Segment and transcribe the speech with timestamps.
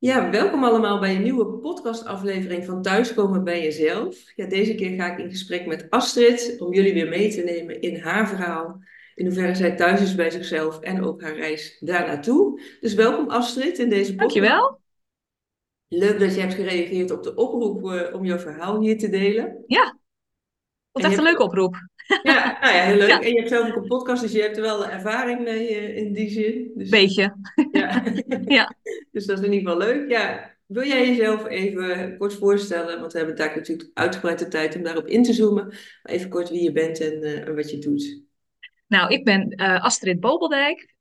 [0.00, 4.32] Ja, welkom allemaal bij een nieuwe podcastaflevering van Thuiskomen bij Jezelf.
[4.34, 7.80] Ja, deze keer ga ik in gesprek met Astrid om jullie weer mee te nemen
[7.80, 8.80] in haar verhaal.
[9.14, 12.60] In hoeverre zij thuis is bij zichzelf en ook haar reis daar naartoe.
[12.80, 14.34] Dus welkom Astrid in deze podcast.
[14.34, 14.80] Dankjewel.
[15.88, 19.64] Leuk dat je hebt gereageerd op de oproep eh, om jouw verhaal hier te delen.
[19.66, 19.98] Ja,
[20.90, 21.76] wat echt een leuke oproep.
[22.22, 23.10] Ja, nou ja, heel leuk.
[23.10, 25.96] En je hebt zelf ook een podcast, dus je hebt er wel ervaring mee uh,
[25.96, 26.70] in die zin.
[26.74, 27.36] Dus, Beetje.
[27.72, 28.02] Ja.
[28.58, 28.74] ja.
[29.10, 30.10] dus dat is in ieder geval leuk.
[30.10, 33.00] Ja, wil jij jezelf even kort voorstellen?
[33.00, 35.66] Want we hebben daar natuurlijk uitgebreid de tijd om daarop in te zoomen.
[35.66, 38.22] Maar even kort wie je bent en, uh, en wat je doet.
[38.86, 40.94] Nou, ik ben uh, Astrid Bobeldijk.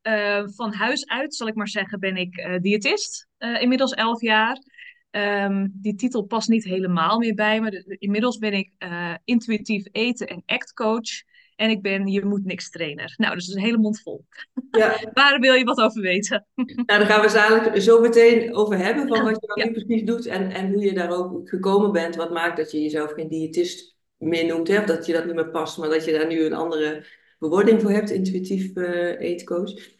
[0.55, 3.27] van huis uit, zal ik maar zeggen, ben ik diëtist.
[3.59, 4.57] inmiddels elf jaar.
[5.11, 7.97] Um, die titel past niet helemaal meer bij me.
[7.99, 11.09] Inmiddels ben ik uh, intuïtief eten en act coach.
[11.55, 13.13] En ik ben je moet niks trainer.
[13.17, 14.25] Nou, dus een hele mond vol.
[14.71, 14.99] Ja.
[15.13, 16.45] Waar wil je wat over weten?
[16.55, 19.07] Nou, daar gaan we zadelijk zo meteen over hebben.
[19.07, 19.71] Van wat je dan ja.
[19.71, 20.25] precies doet.
[20.25, 22.15] En, en hoe je daar ook gekomen bent.
[22.15, 24.67] Wat maakt dat je jezelf geen diëtist meer noemt.
[24.67, 24.79] Hè?
[24.79, 25.77] Of dat je dat niet meer past.
[25.77, 27.05] Maar dat je daar nu een andere
[27.39, 28.09] bewoording voor hebt.
[28.09, 29.95] Intuïtief uh, eetcoach.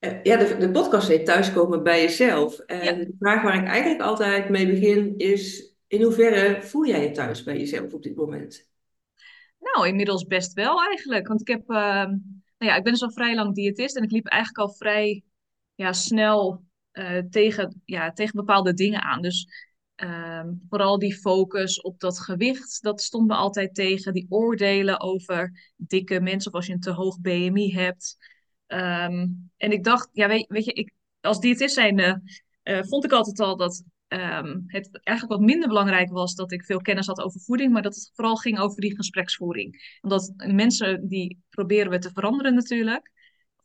[0.00, 2.58] Uh, ja, de, de podcast heet Thuiskomen bij jezelf.
[2.58, 3.04] En ja.
[3.04, 7.42] de vraag waar ik eigenlijk altijd mee begin is: in hoeverre voel jij je thuis
[7.42, 8.68] bij jezelf op dit moment?
[9.58, 11.28] Nou, inmiddels best wel eigenlijk.
[11.28, 12.18] Want ik heb, uh, nou
[12.58, 15.22] ja, ik ben dus al vrij lang diëtist en ik liep eigenlijk al vrij
[15.74, 19.22] ja, snel uh, tegen, ja, tegen bepaalde dingen aan.
[19.22, 19.46] Dus
[19.94, 24.12] ehm, vooral die focus op dat gewicht, dat stond me altijd tegen.
[24.12, 28.16] Die oordelen over dikke mensen of als je een te hoog BMI hebt.
[28.68, 32.22] Um, en ik dacht, ja, weet, weet je, ik, als diëtist zijnde
[32.64, 36.64] uh, vond ik altijd al dat um, het eigenlijk wat minder belangrijk was dat ik
[36.64, 39.98] veel kennis had over voeding, maar dat het vooral ging over die gespreksvoering.
[40.00, 43.12] Omdat mensen die proberen we te veranderen natuurlijk.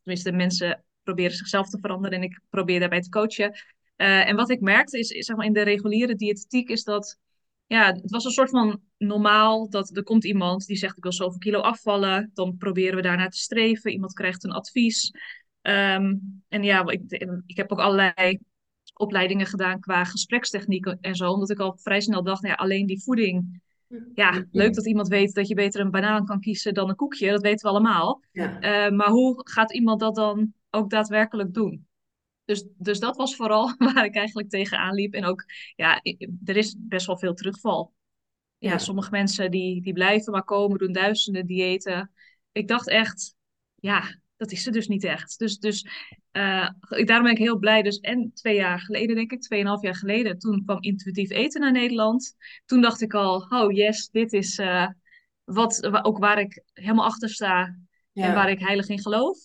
[0.04, 3.52] Tenminste, mensen proberen zichzelf te veranderen en ik probeer daarbij te coachen.
[3.98, 7.20] Uh, en wat ik merkte is, is, zeg maar, in de reguliere diëtetiek is dat
[7.66, 11.12] ja, het was een soort van normaal dat er komt iemand die zegt ik wil
[11.12, 12.32] zoveel kilo afvallen.
[12.34, 13.92] Dan proberen we daarnaar te streven.
[13.92, 15.12] Iemand krijgt een advies.
[15.62, 17.02] Um, en ja, ik,
[17.46, 18.40] ik heb ook allerlei
[18.94, 21.32] opleidingen gedaan qua gesprekstechnieken en zo.
[21.32, 23.62] Omdat ik al vrij snel dacht, nou ja, alleen die voeding.
[24.14, 27.32] Ja, leuk dat iemand weet dat je beter een banaan kan kiezen dan een koekje.
[27.32, 28.22] Dat weten we allemaal.
[28.32, 28.86] Ja.
[28.88, 31.88] Uh, maar hoe gaat iemand dat dan ook daadwerkelijk doen?
[32.46, 35.14] Dus, dus dat was vooral waar ik eigenlijk tegenaan liep.
[35.14, 35.44] En ook,
[35.76, 36.02] ja,
[36.46, 37.94] er is best wel veel terugval.
[38.58, 42.12] Ja, ja, sommige mensen die, die blijven maar komen, doen duizenden diëten.
[42.52, 43.36] Ik dacht echt,
[43.76, 45.40] ja, dat is er dus niet echt.
[45.40, 45.88] Dus, dus
[46.32, 47.82] uh, daarom ben ik heel blij.
[47.82, 51.72] Dus en twee jaar geleden, denk ik, tweeënhalf jaar geleden, toen kwam intuïtief eten naar
[51.72, 52.36] Nederland.
[52.66, 54.88] Toen dacht ik al, oh yes, dit is uh,
[55.44, 57.78] wat, ook waar ik helemaal achter sta
[58.12, 58.28] ja.
[58.28, 59.38] en waar ik heilig in geloof.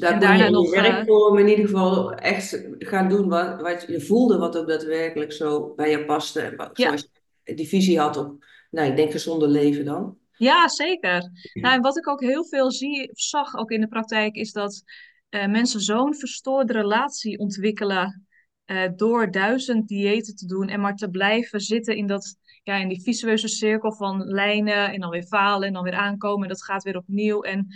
[0.00, 3.28] Dus daar en kon je in nog, je werkvorm in ieder geval echt gaan doen
[3.28, 6.40] wat, wat je voelde, wat ook daadwerkelijk zo bij je paste.
[6.40, 6.86] En wat, ja.
[6.86, 7.08] zoals
[7.44, 10.18] je die visie had op, nou, ik denk gezonde leven dan.
[10.32, 11.30] Ja, zeker.
[11.52, 14.82] Nou, en wat ik ook heel veel zie, zag ook in de praktijk, is dat
[15.30, 18.26] uh, mensen zo'n verstoorde relatie ontwikkelen
[18.66, 22.88] uh, door duizend diëten te doen en maar te blijven zitten in, dat, ja, in
[22.88, 26.64] die visueuze cirkel van lijnen en dan weer falen en dan weer aankomen en dat
[26.64, 27.42] gaat weer opnieuw.
[27.42, 27.66] En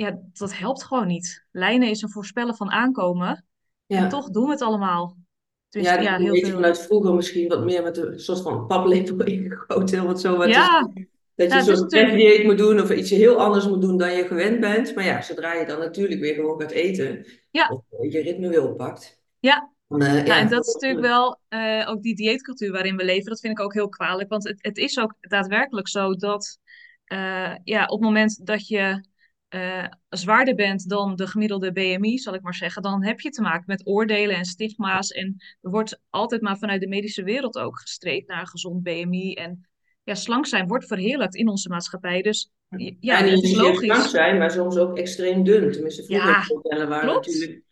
[0.00, 1.44] ja, dat helpt gewoon niet.
[1.50, 3.44] Lijnen is een voorspellen van aankomen.
[3.86, 3.98] Ja.
[3.98, 5.16] En toch doen we het allemaal.
[5.68, 6.50] Dus, ja, ja heel veel.
[6.50, 10.06] vanuit vroeger misschien wat meer met een soort van paplepel ingegoten.
[10.06, 10.90] Wat zo wat ja.
[10.94, 14.12] Is, dat je ja, zo'n dieet moet doen of iets heel anders moet doen dan
[14.12, 14.94] je gewend bent.
[14.94, 17.26] Maar ja, zodra je dan natuurlijk weer gewoon gaat eten.
[17.50, 17.68] Ja.
[17.68, 19.22] Of je ritme weer oppakt.
[19.38, 19.72] Ja.
[19.88, 23.30] Uh, ja, ja, en dat is natuurlijk wel uh, ook die dieetcultuur waarin we leven.
[23.30, 24.28] Dat vind ik ook heel kwalijk.
[24.28, 26.58] Want het, het is ook daadwerkelijk zo dat
[27.12, 29.08] uh, ja, op het moment dat je
[29.54, 33.42] uh, zwaarder bent dan de gemiddelde BMI, zal ik maar zeggen, dan heb je te
[33.42, 35.10] maken met oordelen en stigma's.
[35.10, 39.34] En er wordt altijd maar vanuit de medische wereld ook gestreefd naar een gezond BMI.
[39.34, 39.68] En
[40.02, 42.22] ja, slank zijn wordt verheerlijkt in onze maatschappij.
[42.22, 42.50] Dus
[43.00, 43.84] ja, en niet logisch.
[43.84, 45.72] slank zijn, maar soms ook extreem dun.
[45.72, 47.26] Tenminste, vroeger ja, waren klopt.
[47.26, 47.62] natuurlijk...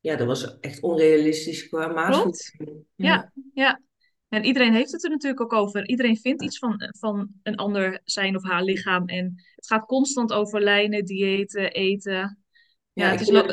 [0.00, 2.84] Ja, dat was echt onrealistisch qua maatvoeding.
[2.94, 3.80] Ja, ja.
[4.28, 5.88] En iedereen heeft het er natuurlijk ook over.
[5.88, 9.06] Iedereen vindt iets van, van een ander zijn of haar lichaam.
[9.06, 12.12] En het gaat constant over lijnen, diëten, eten.
[12.12, 12.36] Ja,
[12.92, 13.44] ja het is zo,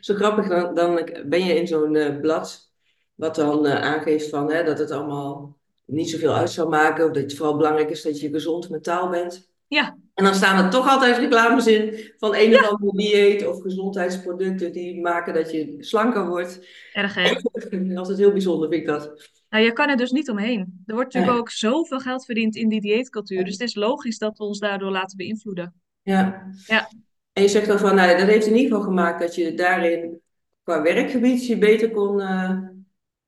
[0.00, 0.48] zo, grappig.
[0.48, 2.70] Dan, dan ben je in zo'n uh, blad
[3.14, 7.04] wat dan uh, aangeeft van, hè, dat het allemaal niet zoveel uit zou maken.
[7.04, 9.50] Of dat het vooral belangrijk is dat je gezond mentaal bent.
[9.68, 9.98] Ja.
[10.14, 12.60] En dan staan er toch altijd reclames in van een ja.
[12.60, 16.66] of andere dieet of gezondheidsproducten die maken dat je slanker wordt.
[16.92, 17.22] Erg hè?
[18.10, 19.30] Is heel bijzonder, vind ik dat.
[19.56, 20.82] Nou, je kan er dus niet omheen.
[20.86, 21.38] Er wordt natuurlijk ja.
[21.38, 23.44] ook zoveel geld verdiend in die dieetcultuur.
[23.44, 25.74] Dus het is logisch dat we ons daardoor laten beïnvloeden.
[26.02, 26.52] Ja.
[26.66, 26.88] ja.
[27.32, 30.20] En je zegt dan van, nou, dat heeft in ieder geval gemaakt dat je daarin
[30.62, 32.58] qua werkgebied je beter kon, uh,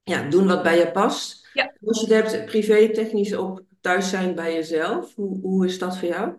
[0.03, 1.49] ja, doen wat bij je past.
[1.53, 1.73] Ja.
[1.85, 5.99] Als je het hebt privé, technisch op thuis zijn bij jezelf, hoe, hoe is dat
[5.99, 6.33] voor jou?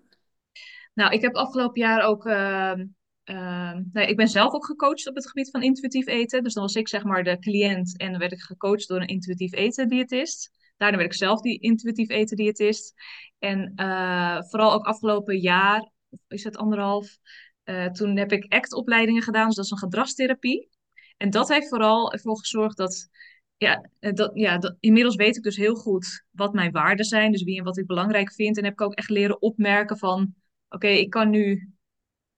[0.94, 2.26] Nou, ik heb afgelopen jaar ook.
[2.26, 2.86] ehm,
[3.30, 6.44] ehm, nou, ik ben zelf ook gecoacht op het gebied van intuïtief eten.
[6.44, 9.08] Dus dan was ik zeg maar de cliënt en dan werd ik gecoacht door een
[9.08, 10.52] intuïtief eten diëtist.
[10.78, 12.94] Daarna werd ik zelf die intuïtief eten diëtist.
[13.40, 15.92] En eh, vooral ook afgelopen jaar,
[16.28, 17.18] is het anderhalf,
[17.64, 19.46] eh, toen heb ik ACT-opleidingen gedaan.
[19.46, 20.70] Dus dat is een gedragstherapie.
[21.18, 23.10] En dat heeft vooral ervoor gezorgd dat
[23.58, 27.32] ja, eh, dat, ja inmiddels weet ik dus heel goed wat mijn waarden zijn.
[27.32, 28.58] Dus wie en wat ik belangrijk vind.
[28.58, 30.34] En heb ik ook echt leren opmerken van...
[30.70, 31.74] Oké, ik kan nu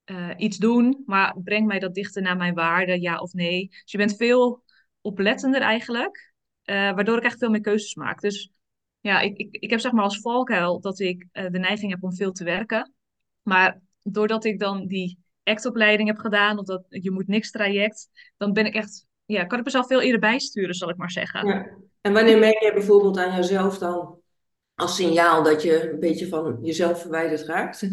[0.03, 3.67] eh, iets doen, maar breng mij dat dichter naar mijn waarden, ja of nee.
[3.69, 4.63] Dus je bent veel
[5.01, 6.33] oplettender eigenlijk.
[6.61, 8.21] eh, waardoor ik echt veel meer keuzes maak.
[8.21, 8.51] Dus
[8.99, 12.03] ja, ik, ik, ik heb zeg maar als valkuil dat ik eh, de neiging heb
[12.03, 12.93] om veel te werken.
[13.41, 16.59] Maar doordat ik dan die ACT-opleiding heb gedaan...
[16.59, 18.09] of dat je moet niks traject...
[18.37, 21.47] dan ben ik echt ja, kan ik mezelf veel eerder bijsturen, zal ik maar zeggen.
[22.01, 24.19] En wanneer merk je bijvoorbeeld aan jezelf dan
[24.75, 27.89] als signaal dat je een beetje van jezelf verwijderd raakt?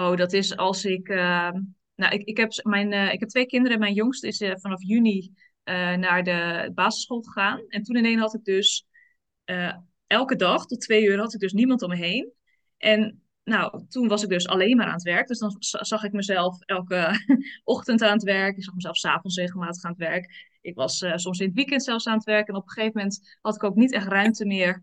[0.00, 1.08] Oh, dat is als ik.
[1.08, 1.50] eh,
[1.94, 3.78] nou, ik, ik, heb mijn, eh, ik heb twee kinderen.
[3.78, 5.32] Mijn jongste is eh, vanaf juni
[5.62, 7.64] eh, naar de basisschool gegaan.
[7.68, 8.86] En toen ineens had ik dus
[10.06, 12.32] elke dag tot twee uur had ik dus niemand om me heen.
[12.76, 15.26] En nou, toen was ik dus alleen maar aan het werk.
[15.26, 17.10] Dus dan za- zag ik mezelf elke
[17.64, 18.56] ochtend aan het werk.
[18.56, 20.48] Ik zag mezelf s'avonds regelmatig aan het werk.
[20.60, 22.48] Ik was soms in het weekend zelfs aan het werk.
[22.48, 24.82] En op een gegeven moment had ik ook niet echt ruimte meer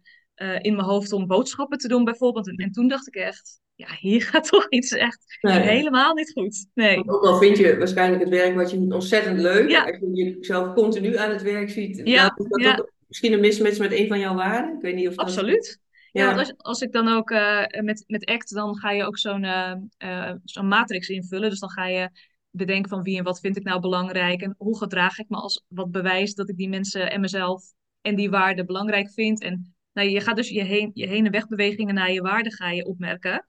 [0.62, 2.58] in mijn hoofd om boodschappen te doen, bijvoorbeeld.
[2.60, 5.60] En toen dacht ik echt, ja, hier gaat toch iets echt Nee.
[5.60, 6.68] helemaal niet goed.
[6.74, 6.96] Nee.
[6.96, 9.84] Want ook al vind je waarschijnlijk het werk wat je doet ontzettend leuk, Ja.
[9.84, 12.86] als je jezelf continu aan het werk ziet, Ja, is dat ja.
[13.08, 14.76] misschien een mismatch met een van jouw waarden.
[14.76, 15.26] Ik weet niet of dat...
[15.26, 15.80] Absoluut.
[16.12, 19.18] Ja, want als, als ik dan ook eh, met, met ACT, dan ga je ook
[19.18, 21.50] zo'n eh, eh, zo'n matrix invullen.
[21.50, 22.10] Dus dan ga je
[22.50, 25.64] bedenken van wie en wat vind ik nou belangrijk en hoe gedraag ik me als
[25.68, 27.64] wat bewijst dat ik die mensen en mezelf
[28.02, 29.42] en die waarden belangrijk vind.
[29.42, 32.72] En nou, je gaat dus je heen, je heen en wegbewegingen naar je waarden ga
[32.72, 33.48] je opmerken.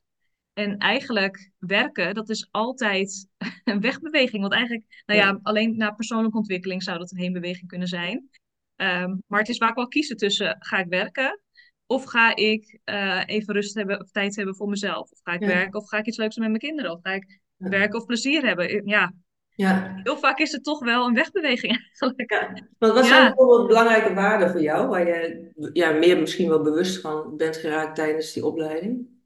[0.58, 3.28] En eigenlijk werken, dat is altijd
[3.64, 4.40] een wegbeweging.
[4.40, 5.38] Want eigenlijk, nou ja, Ja.
[5.42, 8.28] alleen naar persoonlijke ontwikkeling zou dat een heenbeweging kunnen zijn.
[8.76, 11.40] Ehm, maar het is vaak wel kiezen tussen ga ik werken
[11.86, 15.10] of ga ik eh, even rust hebben of tijd hebben voor mezelf?
[15.10, 15.46] Of ga ik Ja.
[15.46, 16.96] werken of ga ik iets leuks doen met mijn kinderen?
[16.96, 17.68] Of ga ik Ja.
[17.68, 18.86] werken of plezier hebben?
[18.86, 19.12] Ja,
[19.54, 20.00] Ja.
[20.02, 22.48] heel vaak is het toch wel een wegbeweging eigenlijk.
[22.78, 27.00] Want wat zijn bijvoorbeeld belangrijke waarden voor jou, waar je ja, meer misschien wel bewust
[27.00, 29.16] van bent geraakt tijdens die opleiding?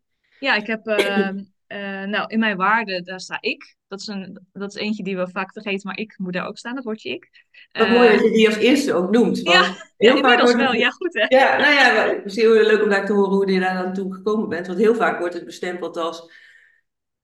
[0.42, 3.76] Ja, ik heb, ehm, eh, nou, in mijn waarden, daar sta ik.
[3.88, 6.58] Dat is, een, dat is eentje die we vaak vergeten, maar ik moet daar ook
[6.58, 7.28] staan, dat woordje ik.
[7.72, 9.38] Wat Eh, mooi dat je die als eerste ook noemt.
[9.42, 9.62] Ja,
[9.96, 10.72] heel ja, vaak het- wel.
[10.74, 11.36] Ja, goed hè?
[11.36, 14.14] Ja, nou ja, is heel leuk om daar te horen hoe je daar dan toe
[14.14, 14.66] gekomen bent.
[14.66, 16.30] Want heel vaak wordt het bestempeld als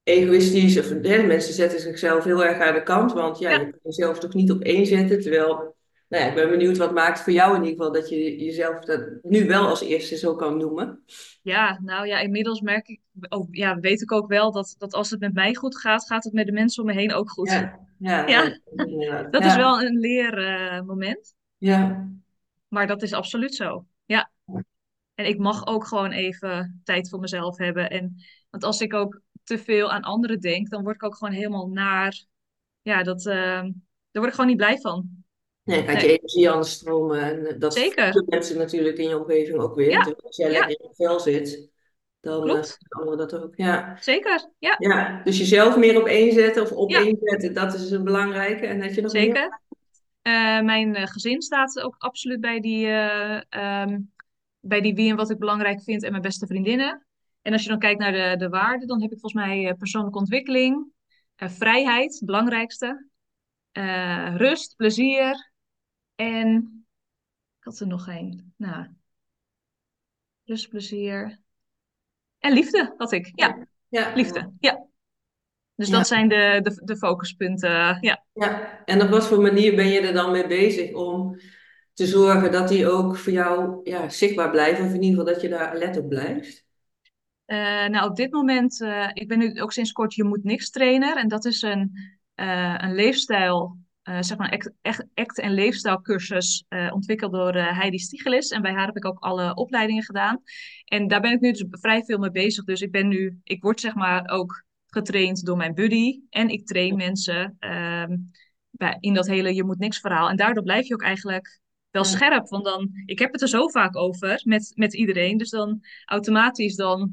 [0.03, 0.79] egoïstisch.
[0.79, 3.13] Of mensen zetten zichzelf heel erg aan de kant.
[3.13, 3.57] Want ja, Ja.
[3.59, 5.21] je kan jezelf toch niet op één zetten.
[5.21, 5.77] Terwijl,
[6.09, 8.85] nou ja, ik ben benieuwd wat maakt voor jou in ieder geval dat je jezelf
[8.85, 11.03] dat nu wel als eerste zo kan noemen.
[11.43, 15.11] Ja, nou ja, inmiddels merk ik, ook, ja, weet ik ook wel dat, dat als
[15.11, 17.51] het met mij goed gaat, gaat het met de mensen om me heen ook goed.
[17.51, 18.27] Ja, ja,
[19.01, 19.23] Ja.
[19.23, 22.09] dat is wel een leermoment, Ja,
[22.69, 23.85] maar dat is absoluut zo.
[24.05, 24.31] Ja.
[25.15, 27.91] En ik mag ook gewoon even tijd voor mezelf hebben.
[27.91, 28.17] En,
[28.51, 31.69] want als ik ook te veel aan anderen denk, dan word ik ook gewoon helemaal
[31.69, 32.25] naar.
[32.83, 33.73] Ja, dat, eh, daar
[34.13, 35.18] word ik gewoon niet blij van.
[35.69, 37.21] Nee, gaat je energie anders stromen.
[37.21, 38.25] En eh, dat Zeker.
[38.27, 39.91] mensen natuurlijk in je omgeving ook weer.
[39.91, 41.71] Ja, Dus als jij lekker in je vel zit,
[42.21, 42.79] dan eh, Klopt.
[42.89, 43.57] anderen dat ook.
[43.57, 43.97] Ja.
[44.01, 47.91] Zeker, ja, Ja, dus jezelf meer op één zetten of op één zetten, dat is
[47.91, 48.67] een belangrijke.
[48.67, 49.23] En had je nog meer?
[49.23, 49.61] zeker.
[50.29, 54.01] Eh, mijn eh, gezin staat ook absoluut bij die, eh, ehm,
[54.61, 57.07] bij die wie en wat ik belangrijk vind en mijn beste vriendinnen.
[57.43, 60.19] En als je dan kijkt naar de, de waarden, dan heb ik volgens mij persoonlijke
[60.19, 60.93] ontwikkeling,
[61.37, 63.09] vrijheid, het belangrijkste,
[64.37, 65.48] rust, plezier
[66.19, 66.73] en
[67.59, 68.53] ik had er nog een.
[68.57, 68.87] Nou,
[70.45, 71.41] rust, plezier
[72.39, 73.31] en liefde had ik.
[73.35, 74.13] Ja, Ja.
[74.15, 74.53] liefde.
[74.61, 74.87] Ja.
[75.75, 75.97] Dus Ja.
[75.97, 77.99] dat zijn de, de, de focuspunten.
[78.01, 78.25] Ja.
[78.33, 78.85] Ja.
[78.85, 81.41] En op wat voor manier ben je er dan mee bezig om
[81.93, 84.85] te zorgen dat die ook voor jou ja, zichtbaar blijven?
[84.85, 86.67] Of in ieder geval dat je daar alert op blijft?
[87.45, 90.71] Eh, nou, op dit moment, eh, ik ben nu ook sinds kort Je Moet Niks
[90.71, 91.17] trainer.
[91.17, 91.93] En dat is een,
[92.35, 93.77] eh, een leefstijl,
[94.09, 94.71] eh, zeg maar,
[95.15, 98.49] act, en leefstijlcursus eh, ontwikkeld door eh, Heidi Stiegelis.
[98.49, 100.43] En bij haar heb ik ook alle opleidingen gedaan.
[100.85, 102.65] En daar ben ik nu dus vrij veel mee bezig.
[102.65, 106.21] Dus ik ben nu, ik word zeg maar ook getraind door mijn buddy.
[106.31, 108.17] En ik train mensen ehm,
[108.71, 110.29] bij, in dat hele Je Moet Niks verhaal.
[110.29, 111.61] En daardoor blijf je ook eigenlijk
[111.91, 112.09] wel Ja.
[112.09, 112.49] scherp.
[112.49, 115.37] Want dan, ik heb het er zo vaak over met, met iedereen.
[115.37, 117.13] Dus dan automatisch dan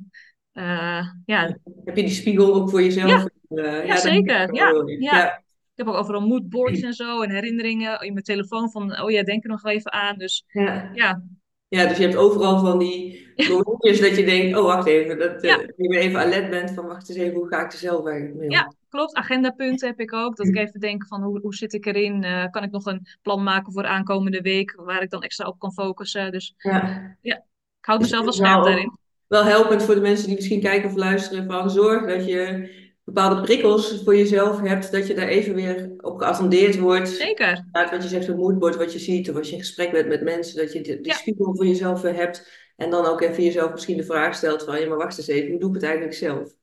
[1.25, 3.09] ja, Heb je die spiegel ook voor jezelf?
[3.09, 3.83] Ja.
[3.83, 4.53] Ja, zeker.
[5.01, 5.43] Ja,
[5.75, 5.83] ja.
[5.83, 5.83] Ja.
[5.83, 9.43] heb ook overal moodboards en zo en herinneringen in mijn telefoon van, oh ja, denk
[9.43, 10.17] er nog wel even aan.
[10.17, 10.91] Dus Ja.
[10.93, 11.23] ja,
[11.67, 15.41] Ja, dus je hebt overal van die momentjes dat je denkt, oh wacht even, dat
[15.43, 15.59] eh, Ja.
[15.77, 18.37] je weer even alert bent van wacht eens even, hoe ga ik er zelf eigenlijk
[18.37, 18.53] mee om?
[18.53, 19.13] ja, klopt.
[19.15, 20.35] Agendapunten heb ik ook.
[20.35, 22.23] Dat ik even denk van, hoe, hoe zit ik erin?
[22.23, 25.47] Eh, kan ik nog een plan maken voor de aankomende week waar ik dan extra
[25.47, 26.31] op kan focussen?
[26.31, 27.15] Dus Ja.
[27.21, 27.41] ik
[27.81, 28.97] houd mezelf wel scherp daarin.
[29.27, 32.69] Wel helpend voor de mensen die misschien kijken of luisteren van zorg dat je
[33.05, 37.09] bepaalde prikkels voor jezelf hebt, dat je daar even weer op geattendeerd wordt.
[37.09, 37.57] Zeker.
[37.57, 40.07] Inderdaad, wat je zegt, een moodboard, wat je ziet, of als je in gesprek bent
[40.07, 41.13] met mensen, dat je die, die Ja.
[41.13, 42.63] spiegel voor jezelf weer hebt.
[42.75, 45.49] En dan ook even jezelf misschien de vraag stelt van, ja, maar wacht eens even,
[45.51, 46.53] hoe doe ik het eigenlijk zelf?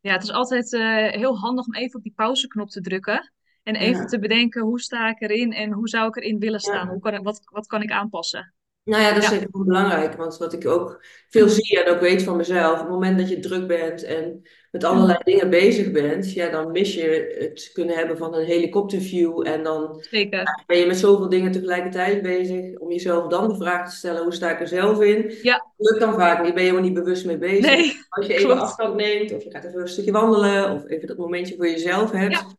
[0.00, 3.32] Ja, het is altijd eh, heel handig om even op die pauzeknop te drukken.
[3.62, 4.06] En even Ja.
[4.06, 6.86] te bedenken, hoe sta ik erin en hoe zou ik erin willen staan?
[6.86, 6.92] Ja.
[6.92, 8.54] Hoe kan ik, wat, wat kan ik aanpassen?
[8.84, 9.30] Nou ja, dat is Ja.
[9.34, 12.78] zeker wel belangrijk, want wat ik ook veel zie en ook weet van mezelf, op
[12.78, 14.42] het moment dat je druk bent en
[14.72, 19.46] met allerlei dingen bezig bent, ja, dan mis je het kunnen hebben van een helikopterview
[19.46, 20.62] en dan Zeker.
[20.66, 24.32] ben je met zoveel dingen tegelijkertijd bezig om jezelf dan de vraag te stellen, hoe
[24.32, 25.34] sta ik er zelf in?
[25.42, 25.66] Ja.
[25.76, 27.76] Lukt dan vaak niet, ben je helemaal niet bewust mee bezig.
[27.76, 28.60] Nee, Als je even klopt.
[28.60, 32.10] afstand neemt, of je gaat even een stukje wandelen, of even dat momentje voor jezelf
[32.10, 32.32] hebt.
[32.32, 32.56] Ja.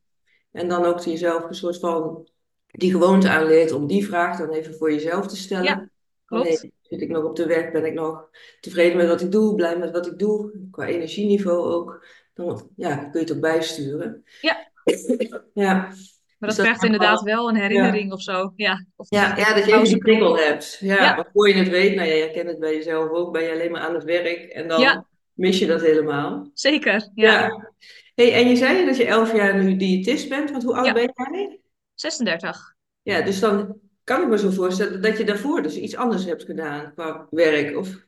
[0.52, 2.28] En dan ook jezelf een soort van
[2.68, 5.64] die gewoonte aanleert om die vraag dan even voor jezelf te stellen.
[5.64, 5.90] Ja,
[6.26, 6.68] klopt.
[6.94, 7.72] Zit ik nog op de weg?
[7.72, 9.56] Ben ik nog tevreden met wat ik doe?
[9.56, 10.52] Blij met wat ik doe?
[10.72, 12.06] Qua energieniveau ook.
[12.34, 14.24] Dan ja, kun je het ook bijsturen.
[14.42, 14.72] Ja.
[15.54, 15.74] Ja.
[15.74, 18.54] Maar Dus dat dat vergt inderdaad wel- een herinnering of zo.
[18.56, 20.78] Ja, of Ja, ja, dat je even die prikkel hebt.
[20.80, 21.28] Ja, Ja.
[21.34, 23.72] voor je het weet, nou ja, jij kent het bij jezelf ook, ben je alleen
[23.72, 26.50] maar aan het werk en dan mis je dat helemaal.
[26.54, 27.68] Zeker, ja.
[28.16, 31.12] Hey, en je zei dat je elf jaar nu diëtist bent, want hoe oud ben
[31.32, 31.60] jij?
[31.94, 32.74] 36.
[33.02, 36.44] Ja, dus dan kan ik me zo voorstellen dat je daarvoor dus iets anders hebt
[36.44, 37.78] gedaan qua werk.
[37.78, 38.06] Of,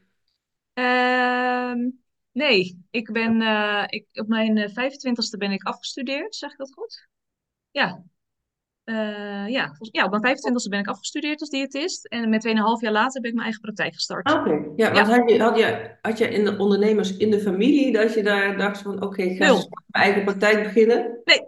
[0.73, 1.89] Ehm,
[2.31, 6.73] nee, ik ben eh, ik, op mijn eh, 25ste ben ik afgestudeerd, zeg ik dat
[6.73, 7.07] goed?
[7.71, 8.03] Ja.
[8.83, 12.05] Eh, ja, ja, op mijn 25ste ben ik afgestudeerd als diëtist.
[12.05, 14.25] En met 2,5 jaar later ben ik mijn eigen praktijk gestart.
[14.25, 17.39] Ah, Oké, ja, want had je, had je, had je in de ondernemers in de
[17.39, 21.21] familie dat je daar dacht van oké, ik ga mijn eigen praktijk beginnen?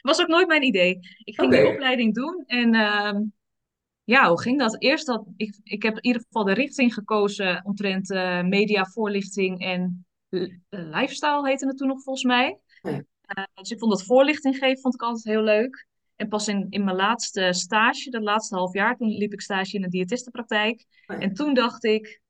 [0.00, 0.98] Was ook nooit mijn idee.
[1.24, 1.62] Ik ging Oké.
[1.62, 3.22] die opleiding doen en ehm,
[4.10, 4.82] ja, hoe ging dat?
[4.82, 9.60] Eerst dat ik, ik heb in ieder geval de richting gekozen omtrent eh media, voorlichting
[9.60, 12.58] en eh, lifestyle heette het toen nog volgens mij.
[12.82, 13.02] Ja.
[13.22, 15.86] Eh, dus ik vond dat voorlichting geven vond ik altijd heel leuk.
[16.16, 19.76] En pas in, in mijn laatste stage, dat laatste half jaar, toen liep ik stage
[19.76, 20.84] in een diëtistenpraktijk.
[21.06, 21.22] Oh ja.
[21.22, 22.20] En toen dacht ik,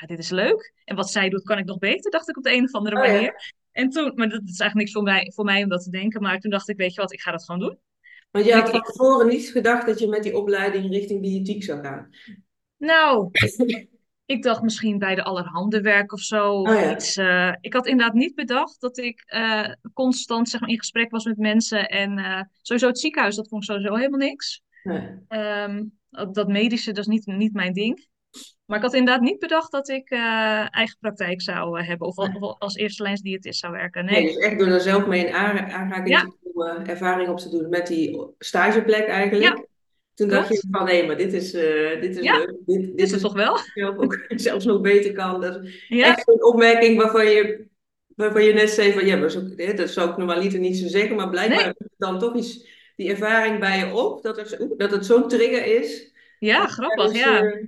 [0.00, 0.74] ah, dit is leuk.
[0.84, 2.96] En wat zij doet, kan ik nog beter, dacht ik op de een of andere
[2.96, 3.12] Oh ja.
[3.12, 3.54] manier.
[3.72, 6.22] En toen, maar dat is eigenlijk niks voor mij, voor mij om dat te denken.
[6.22, 7.78] Maar toen dacht ik, weet je wat, ik ga dat gewoon doen.
[8.32, 11.82] Want je had van tevoren niet gedacht dat je met die opleiding richting diëtiek zou
[11.82, 12.08] gaan.
[12.76, 13.28] Nou,
[14.26, 16.52] ik dacht misschien bij de allerhande werk of zo.
[16.52, 16.94] Oh ja.
[16.94, 17.16] iets.
[17.16, 21.24] eh, ik had inderdaad niet bedacht dat ik eh, constant zeg maar, in gesprek was
[21.24, 21.88] met mensen.
[21.88, 24.62] En eh, sowieso het ziekenhuis, dat vond ik sowieso helemaal niks.
[24.82, 25.08] Nee.
[25.28, 28.10] Ehm, dat, dat medische, dat is niet, niet mijn ding.
[28.72, 32.06] Maar ik had inderdaad niet bedacht dat ik eh, eigen praktijk zou eh, hebben.
[32.08, 34.04] Of, al- of als eerste lijns diëtist zou werken.
[34.04, 34.32] Nee, Nee.
[34.34, 36.20] dus echt door daar zelf mee in aanra- aanraking Ja.
[36.20, 39.44] te komen, ervaring op te doen met die stageplek eigenlijk.
[39.56, 39.64] Ja,
[40.14, 40.62] Toen dacht klopt.
[40.62, 42.54] je van hé, maar dit is, eh, dit is Ja, leuk.
[42.66, 43.56] Dit, dit Is toch wel?
[43.74, 45.40] zelf ook zelfs nog beter kan.
[45.40, 47.66] Dat is echt zo'n opmerking waarvan je,
[48.16, 49.40] waarvan je net zei van ja, maar zo,
[49.76, 51.88] dat zou ik normaliter niet zo zeggen, maar blijkbaar nee.
[51.96, 56.12] dan toch iets, die ervaring bij je op, dat, er, dat het zo'n trigger is.
[56.38, 57.10] Ja, Ja, grappig.
[57.12, 57.58] dus, Ja.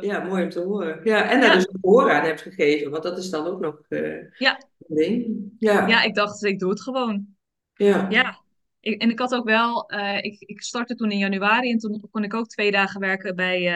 [0.00, 1.00] Ja, mooi om te horen.
[1.04, 1.54] Ja, en daar Ja.
[1.54, 4.60] dus een gehoor aan hebt gegeven, want dat is dan ook nog eh, Ja.
[4.88, 5.52] een ding.
[5.58, 7.26] Ja, ja, ik dacht, ik doe het gewoon.
[7.74, 8.06] ja.
[8.10, 8.40] Ja,
[8.80, 12.08] ik, en ik had ook wel, eh, ik, ik startte toen in januari en toen
[12.10, 13.68] kon ik ook twee dagen werken bij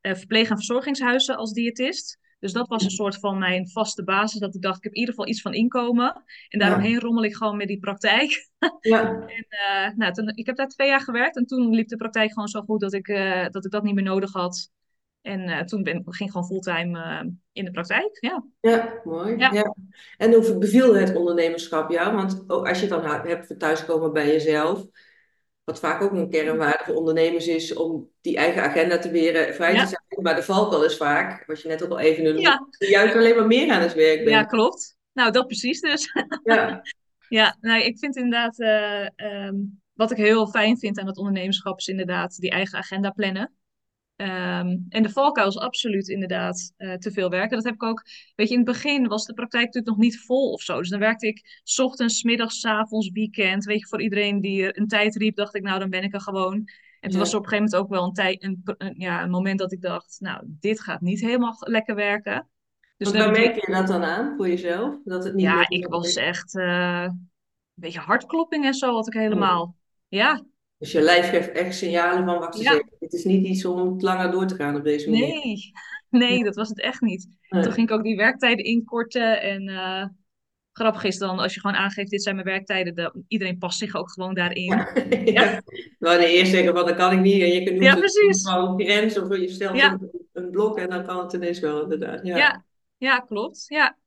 [0.00, 2.18] eh, verpleeg- en verzorgingshuizen als diëtist.
[2.38, 4.98] Dus dat was een soort van mijn vaste basis, dat ik dacht, ik heb in
[4.98, 6.22] ieder geval iets van inkomen.
[6.48, 8.30] En daaromheen rommel ik gewoon met die praktijk.
[8.80, 12.32] Ja, En, nou, toen, ik heb daar twee jaar gewerkt en toen liep de praktijk
[12.32, 13.06] gewoon zo goed dat ik,
[13.50, 14.70] dat, ik dat niet meer nodig had.
[15.24, 18.16] En eh, toen ben, ging ik gewoon fulltime eh, in de praktijk.
[18.20, 19.36] Ja, ja, mooi.
[19.36, 19.52] Ja.
[19.52, 19.74] Ja.
[20.16, 22.14] En hoe beviel het ondernemerschap jou?
[22.16, 24.86] Want ook als je het dan hebt voor thuiskomen bij jezelf,
[25.64, 29.74] wat vaak ook een kernwaarde voor ondernemers is om die eigen agenda te weer vrij
[29.74, 29.82] Ja.
[29.82, 30.22] te zijn.
[30.22, 32.56] Maar de valkuil is vaak, wat je net ook al even noemde, Ja.
[32.56, 34.48] dat je juist alleen maar meer aan het werk ja bent.
[34.48, 34.96] klopt.
[35.12, 36.12] Nou, dat precies dus.
[36.44, 36.82] Ja,
[37.28, 39.54] Ja, nou, ik vind inderdaad, eh, ehm,
[39.92, 43.52] wat ik heel fijn vind aan het ondernemerschap, is inderdaad die eigen agenda plannen.
[44.16, 47.56] Ehm, en de valkuil is absoluut inderdaad eh, te veel werken.
[47.56, 48.02] Dat heb ik ook,
[48.36, 50.78] weet je, in het begin was de praktijk natuurlijk nog niet vol of zo.
[50.78, 53.64] Dus dan werkte ik 's ochtends, middags, avonds, weekend.
[53.64, 56.14] Weet je, voor iedereen die er een tijd riep, dacht ik, nou, dan ben ik
[56.14, 56.54] er gewoon.
[56.54, 57.18] En toen Ja.
[57.18, 59.58] was er op een gegeven moment ook wel een, tijd, een, een- ja, een moment
[59.58, 62.48] dat ik dacht, nou, dit gaat niet helemaal lekker werken.
[62.96, 64.96] Dus waar merk je dat dan aan voor jezelf?
[65.04, 67.30] Dat het niet ja, ik was echt eh, een
[67.74, 69.76] beetje hartklopping en zo had ik helemaal.
[70.08, 70.44] Ja,
[70.84, 73.64] Dus je lijf geeft echt signalen van, wacht eens ja, even, dit is niet iets
[73.64, 75.28] om langer door te gaan op deze manier.
[75.28, 75.72] nee.
[76.10, 77.28] Nee, dat was het echt niet.
[77.48, 79.40] Toen ging ik ook die werktijden inkorten.
[79.40, 80.06] En eh,
[80.72, 83.94] grappig is dan, als je gewoon aangeeft, dit zijn mijn werktijden, dan, iedereen past zich
[83.94, 84.64] ook gewoon daarin.
[84.64, 84.92] Ja,
[85.42, 85.62] Ja.
[85.98, 88.48] Wanneer eerst zeggen van, dat kan ik niet, en je noemt ja het precies.
[88.48, 91.82] gewoon grens, of je stelt Ja, een, een blok en dan kan het ineens wel,
[91.82, 92.26] inderdaad.
[92.26, 92.36] Ja.
[92.36, 92.64] ja,
[92.96, 93.64] ja, klopt.
[93.66, 93.98] Ja.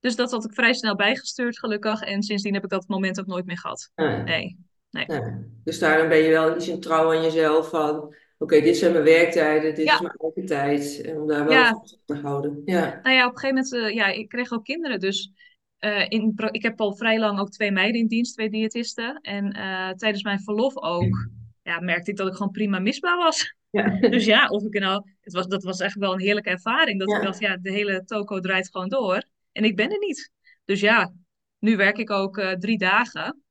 [0.00, 2.00] Dus dat had ik vrij snel bijgestuurd, gelukkig.
[2.00, 3.90] En sindsdien heb ik dat moment ook nooit meer gehad.
[3.94, 4.22] Ja.
[4.22, 4.58] Nee,
[4.92, 5.04] nee.
[5.08, 5.38] Ja.
[5.64, 8.92] Dus daarom ben je wel in die zin trouw aan jezelf van, oké, dit zijn
[8.92, 11.70] mijn werktijden, dit is mijn eigen tijd, en om daar wel ja.
[11.70, 12.62] op te houden.
[12.64, 13.00] Ja.
[13.02, 15.00] Nou ja, op een gegeven moment, eh, ja, ik kreeg ook kinderen.
[15.00, 15.32] Dus
[15.78, 19.20] eh, in, ik heb al vrij lang ook twee meiden in dienst, twee diëtisten.
[19.20, 21.28] En eh, tijdens mijn verlof ook,
[21.62, 23.54] ja, merkte ik dat ik gewoon prima misbaar was.
[23.70, 23.98] Ja.
[24.10, 26.98] Dus ja, of ik nou, het was, dat was echt wel een heerlijke ervaring.
[26.98, 27.56] Dat ik dacht, Ja.
[27.56, 29.22] de hele toko draait gewoon door.
[29.52, 30.30] En ik ben er niet.
[30.64, 31.12] Dus ja,
[31.58, 33.41] nu werk ik ook drie dagen.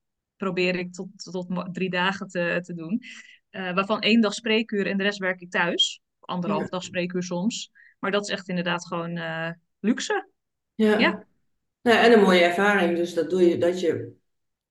[0.42, 3.02] Probeer ik tot, tot drie dagen te, te doen.
[3.50, 6.02] Eh, waarvan één dag spreekuur en de rest werk ik thuis.
[6.20, 6.70] Anderhalf Ja.
[6.70, 7.72] dag spreekuur soms.
[8.00, 10.30] Maar dat is echt inderdaad gewoon eh, luxe.
[10.76, 11.00] Ja.
[11.00, 11.26] Ja,
[11.82, 14.14] Nou, en een mooie ervaring, dus dat doe je, dat je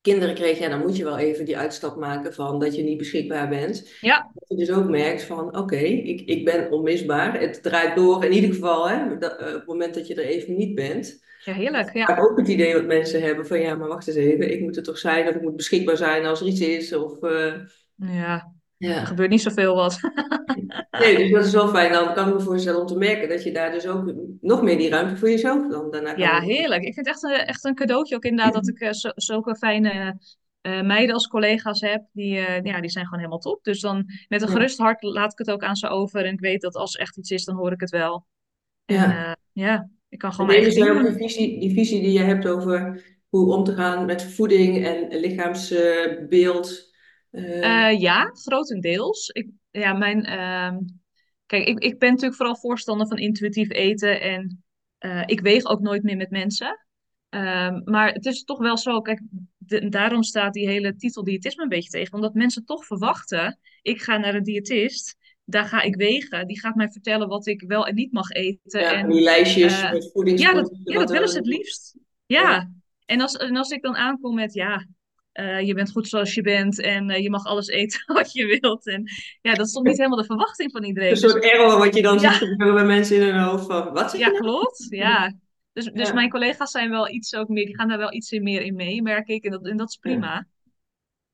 [0.00, 2.98] kinderen kreeg, ja, dan moet je wel even die uitstap maken van dat je niet
[2.98, 3.90] beschikbaar bent.
[4.00, 7.40] ja, Dat je dus ook merkt van, oké, ik, ik ben onmisbaar.
[7.40, 10.24] Het draait door, in ieder geval, hè, dat, eh, op het moment dat je er
[10.24, 11.24] even niet bent.
[11.44, 11.94] Ja heerlijk.
[11.94, 14.60] Ja, Vaak ook het idee wat mensen hebben van, ja, maar wacht eens even, ik
[14.60, 16.92] moet er toch zijn of ik moet beschikbaar zijn als er iets is.
[16.92, 17.54] Of, eh,
[17.96, 18.32] ja,
[18.78, 19.04] er ja.
[19.04, 19.98] gebeurt niet zoveel wat.
[20.90, 21.92] Nee, dus dat is wel fijn.
[21.92, 24.78] Dan kan ik me voorstellen om te merken dat je daar dus ook nog meer
[24.78, 26.82] die ruimte voor jezelf dan daarna kan Ja, heerlijk.
[26.84, 29.56] Ik vind het echt een, echt een cadeautje ook inderdaad dat ik eh, zo- zulke
[29.56, 30.18] fijne
[30.60, 32.04] eh, meiden als collega's heb.
[32.12, 33.64] Die, ja, die zijn gewoon helemaal top.
[33.64, 33.96] Dus dan
[34.28, 34.52] met een Ja.
[34.54, 36.24] gerust hart laat ik het ook aan ze over.
[36.24, 38.26] En ik weet dat als er echt iets is, dan hoor ik het wel.
[38.84, 39.36] En Ja.
[39.52, 43.54] ja, ik kan gewoon mijn eigen die visie, die visie die je hebt over hoe
[43.54, 46.88] om te gaan met voeding en lichaamsbeeld?
[47.30, 49.28] Eh, Eh, ja, grotendeels.
[49.28, 50.78] Ik, ja, mijn, ehm,
[51.46, 54.20] kijk, ik, ik ben natuurlijk vooral voorstander van intuïtief eten.
[54.20, 54.64] En
[54.98, 56.86] eh, ik weeg ook nooit meer met mensen.
[57.28, 59.20] Ehm, maar het is toch wel zo, kijk,
[59.56, 62.14] de- daarom staat die hele titel diëtisme een beetje tegen.
[62.14, 65.16] Omdat mensen toch verwachten, ik ga naar een diëtist,
[65.50, 66.46] daar ga ik wegen.
[66.46, 68.80] Die gaat mij vertellen wat ik wel en niet mag eten.
[68.80, 71.98] ja, En die lijstjes eh, met ja, dat, ja, dat willen ze en het liefst.
[72.26, 72.40] Ja.
[72.40, 72.70] Ja,
[73.04, 74.86] en als, en als ik dan aankom met, ja,
[75.32, 78.58] eh, je bent goed zoals je bent en eh, je mag alles eten wat je
[78.60, 78.86] wilt.
[78.86, 79.04] En
[79.40, 81.10] ja, dat is toch niet helemaal de verwachting van Een iedereen.
[81.10, 83.92] Dus soort error wat je dan ziet ja, gebeuren bij mensen in hun hoofd van,
[83.92, 84.40] wat zeg ja, nou?
[84.40, 84.86] klopt.
[84.88, 85.34] Ja.
[85.72, 88.30] Dus, dus Ja, mijn collega's zijn wel iets ook meer, die gaan daar wel iets
[88.30, 89.44] in meer in mee, merk ik.
[89.44, 90.46] En dat, en dat is ja, prima.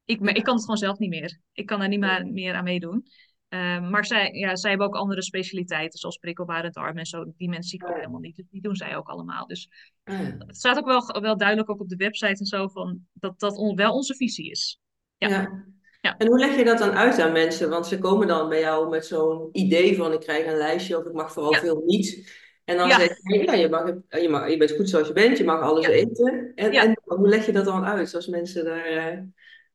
[0.04, 1.40] Ik, ik kan het gewoon zelf niet meer.
[1.52, 3.06] Ik kan daar niet meer aan meedoen.
[3.48, 7.24] Ehm, maar zij, ja, zij hebben ook andere specialiteiten, zoals prikkelbare darm en zo.
[7.36, 8.36] Die mensen zie ik ook helemaal niet.
[8.36, 9.46] Dus die doen zij ook allemaal.
[9.46, 9.68] Dus
[10.04, 10.12] ja.
[10.46, 13.56] het staat ook wel, wel duidelijk ook op de website en zo van dat dat
[13.56, 14.80] on- wel onze visie is.
[15.16, 15.64] Ja, Ja.
[16.00, 17.70] ja, En hoe leg je dat dan uit aan mensen?
[17.70, 21.04] Want ze komen dan bij jou met zo'n idee van ik krijg een lijstje of
[21.04, 22.34] ik mag vooral ja, veel niet.
[22.64, 25.38] En dan zeg je, ja, je mag, je mag, je bent goed zoals je bent,
[25.38, 26.52] je mag alles eten.
[26.54, 29.18] En, en hoe leg je dat dan uit als mensen daar eh,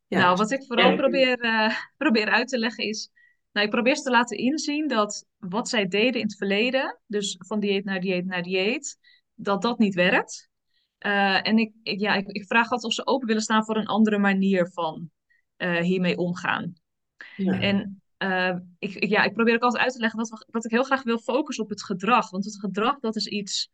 [0.08, 3.10] Nou, wat ik vooral probeer, eh, probeer uit te leggen is.
[3.52, 7.36] Nou, ik probeer ze te laten inzien dat wat zij deden in het verleden, dus
[7.40, 8.98] van dieet naar dieet naar dieet,
[9.34, 10.50] dat dat niet werkt.
[10.98, 13.78] Eh, en ik, ik, ja, ik, ik vraag altijd of ze open willen staan voor
[13.78, 15.10] een andere manier van
[15.58, 16.74] eh, hiermee omgaan.
[17.36, 20.46] Ja, En eh, ik, ik- ja, ik probeer ook altijd uit te leggen dat, we,
[20.50, 22.30] dat ik heel graag wil focussen op het gedrag.
[22.30, 23.70] Want het gedrag, dat is iets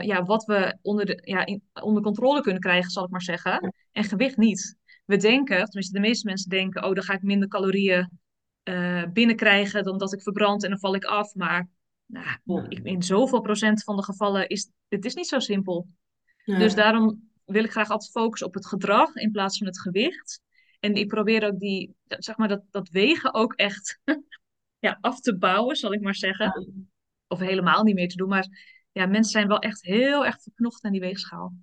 [0.00, 3.74] ja, wat we onder, de, ja, in- onder controle kunnen krijgen, zal ik maar zeggen.
[3.92, 4.76] En gewicht niet.
[5.04, 8.10] We denken, tenminste de meeste mensen denken, oh, dan ga ik minder calorieën
[8.66, 11.34] eh, binnenkrijgen dan dat ik verbrand en dan val ik af.
[11.34, 11.68] Maar
[12.06, 15.88] nou, ik, in zoveel procent van de gevallen is het is niet zo simpel.
[16.44, 20.40] Dus daarom wil ik graag altijd focussen op het gedrag in plaats van het gewicht.
[20.80, 24.00] En ik probeer ook die, zeg maar, dat, dat wegen ook echt
[24.86, 26.84] ja, af te bouwen, zal ik maar zeggen.
[27.26, 28.28] Of helemaal niet meer te doen.
[28.28, 28.46] Maar
[28.92, 31.54] ja, mensen zijn wel echt heel erg verknocht aan die weegschaal.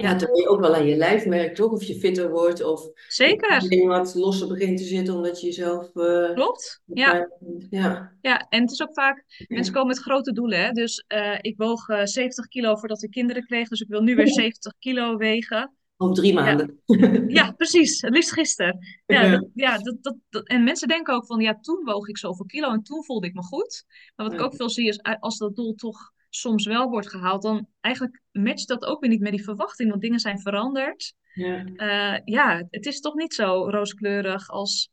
[0.00, 1.72] Ja, terwijl je ook wel aan je lijf merkt, toch?
[1.72, 3.86] Of je fitter wordt, of zeker.
[3.86, 6.82] wat losser begint te zitten omdat je jezelf eh Klopt.
[6.84, 7.28] Ja.
[7.70, 8.12] Ja.
[8.20, 10.64] ja, en het is ook vaak, mensen komen met grote doelen.
[10.64, 10.70] Hè?
[10.70, 13.68] Dus eh, ik woog eh, 70 kilo voordat ik kinderen kreeg.
[13.68, 15.74] Dus ik wil nu weer 70 kilo wegen.
[15.96, 16.80] Op drie maanden.
[17.28, 18.00] Ja, precies.
[18.00, 18.78] Het liefst gisteren.
[19.06, 19.30] Ja, Ja.
[19.30, 22.46] dat, ja dat, dat, dat, en mensen denken ook van, ja, toen woog ik zoveel
[22.46, 23.84] kilo en toen voelde ik me goed.
[24.16, 27.10] Maar wat ik ook veel zie is, eh, als dat doel toch soms wel wordt
[27.10, 31.14] gehaald, dan eigenlijk matcht dat ook weer niet met die verwachting, want dingen zijn veranderd.
[31.34, 31.64] Ja.
[31.76, 34.90] Eh, ja, het is toch niet zo rooskleurig als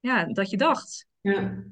[0.00, 1.06] ja, dat je dacht.
[1.20, 1.64] Ja.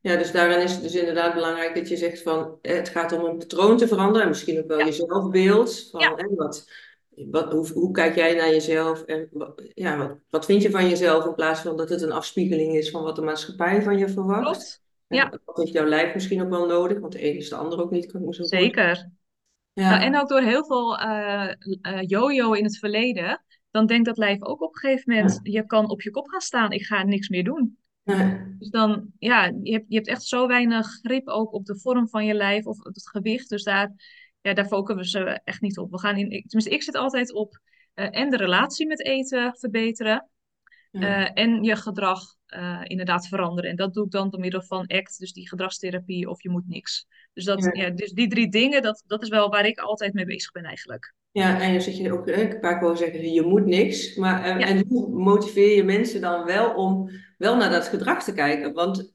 [0.00, 3.12] Ja, dus daarin is het dus inderdaad belangrijk dat je zegt van eh, het gaat
[3.12, 6.34] om een patroon te veranderen en misschien ook wel Ja, je zelfbeeld ja, van hè,
[6.34, 6.68] wat
[7.16, 9.28] wat, hoe, hoe kijk jij naar jezelf en
[9.74, 12.90] ja, wat, wat vind je van jezelf in plaats van dat het een afspiegeling is
[12.90, 14.42] van wat de maatschappij van je verwacht?
[14.42, 14.83] Klopt.
[15.06, 15.40] Ja.
[15.44, 17.00] Wat heeft jouw lijf misschien ook wel nodig?
[17.00, 19.10] Want de een is de ander ook niet, kan zo Zeker.
[19.72, 19.90] Ja.
[19.90, 21.50] Nou, en ook door heel veel uh,
[21.82, 25.66] uh, yo-yo in het verleden, dan denkt dat lijf ook op een gegeven moment, je
[25.66, 27.78] kan op je kop gaan staan, ik ga niks meer doen.
[28.58, 32.08] Dus dan, ja, je hebt, je hebt echt zo weinig grip ook op de vorm
[32.08, 33.48] van je lijf of het gewicht.
[33.48, 33.92] Dus daar,
[34.40, 35.90] ja, daar focussen we echt niet op.
[35.90, 37.58] We gaan in, tenminste, ik zit altijd op
[37.94, 40.28] uh, en de relatie met eten verbeteren.
[40.94, 42.20] Uh, en je gedrag
[42.56, 43.70] uh, inderdaad veranderen.
[43.70, 46.68] En dat doe ik dan door middel van ACT, dus die gedragstherapie of je moet
[46.68, 47.06] niks.
[47.32, 47.90] Dus, dat, ja.
[47.90, 51.14] dus die drie dingen, dat, dat is wel waar ik altijd mee bezig ben eigenlijk.
[51.30, 54.16] Ja, en dan zit je ook een paar keer zeggen, je moet niks.
[54.16, 54.66] Maar ja.
[54.66, 58.72] en hoe motiveer je mensen dan wel om wel naar dat gedrag te kijken?
[58.72, 59.12] Want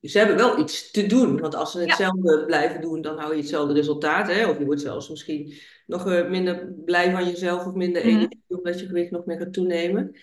[0.00, 1.40] ze hebben wel iets te doen.
[1.40, 2.44] Want als ze hetzelfde ja.
[2.44, 4.26] blijven doen, dan hou je hetzelfde resultaat.
[4.26, 4.48] Hè?
[4.48, 5.52] Of je wordt zelfs misschien
[5.86, 8.18] nog minder blij van jezelf of minder mm -hmm.
[8.18, 10.16] energie, omdat je gewicht nog meer gaat toenemen.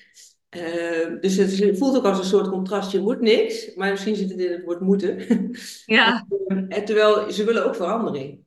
[0.55, 2.91] Uh, dus het voelt ook als een soort contrast.
[2.91, 5.19] Je moet niks, maar misschien zit het in het woord moeten.
[5.85, 6.25] Ja.
[6.47, 8.39] en, terwijl ze willen ook verandering.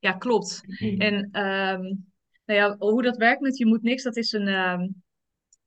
[0.00, 0.60] Ja, klopt.
[0.98, 2.12] En um,
[2.44, 5.02] nou ja, hoe dat werkt met je moet niks, dat is een um,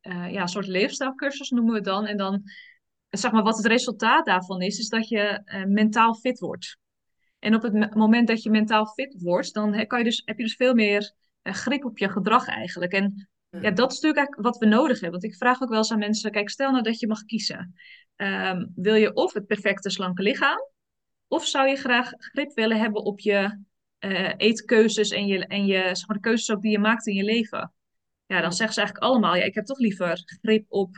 [0.01, 2.05] uh, ja, soort leefstijlcursus noemen we het dan.
[2.05, 2.41] En dan,
[3.09, 6.77] zeg maar, wat het resultaat daarvan is, is dat je uh, mentaal fit wordt.
[7.39, 10.43] En op het moment dat je mentaal fit wordt, dan kan je dus, heb je
[10.43, 11.13] dus veel meer
[11.43, 12.91] grip op je gedrag eigenlijk.
[12.91, 15.19] En ja, dat is natuurlijk wat we nodig hebben.
[15.19, 17.75] Want ik vraag ook wel eens aan mensen: kijk, stel nou dat je mag kiezen.
[18.15, 20.57] Um, wil je of het perfecte slanke lichaam,
[21.27, 23.63] of zou je graag grip willen hebben op je
[23.99, 27.15] uh, eetkeuzes en, je, en je, zeg maar, de keuzes ook die je maakt in
[27.15, 27.73] je leven?
[28.25, 30.89] Ja, dan zeggen ze eigenlijk allemaal: ja, ik heb toch liever grip op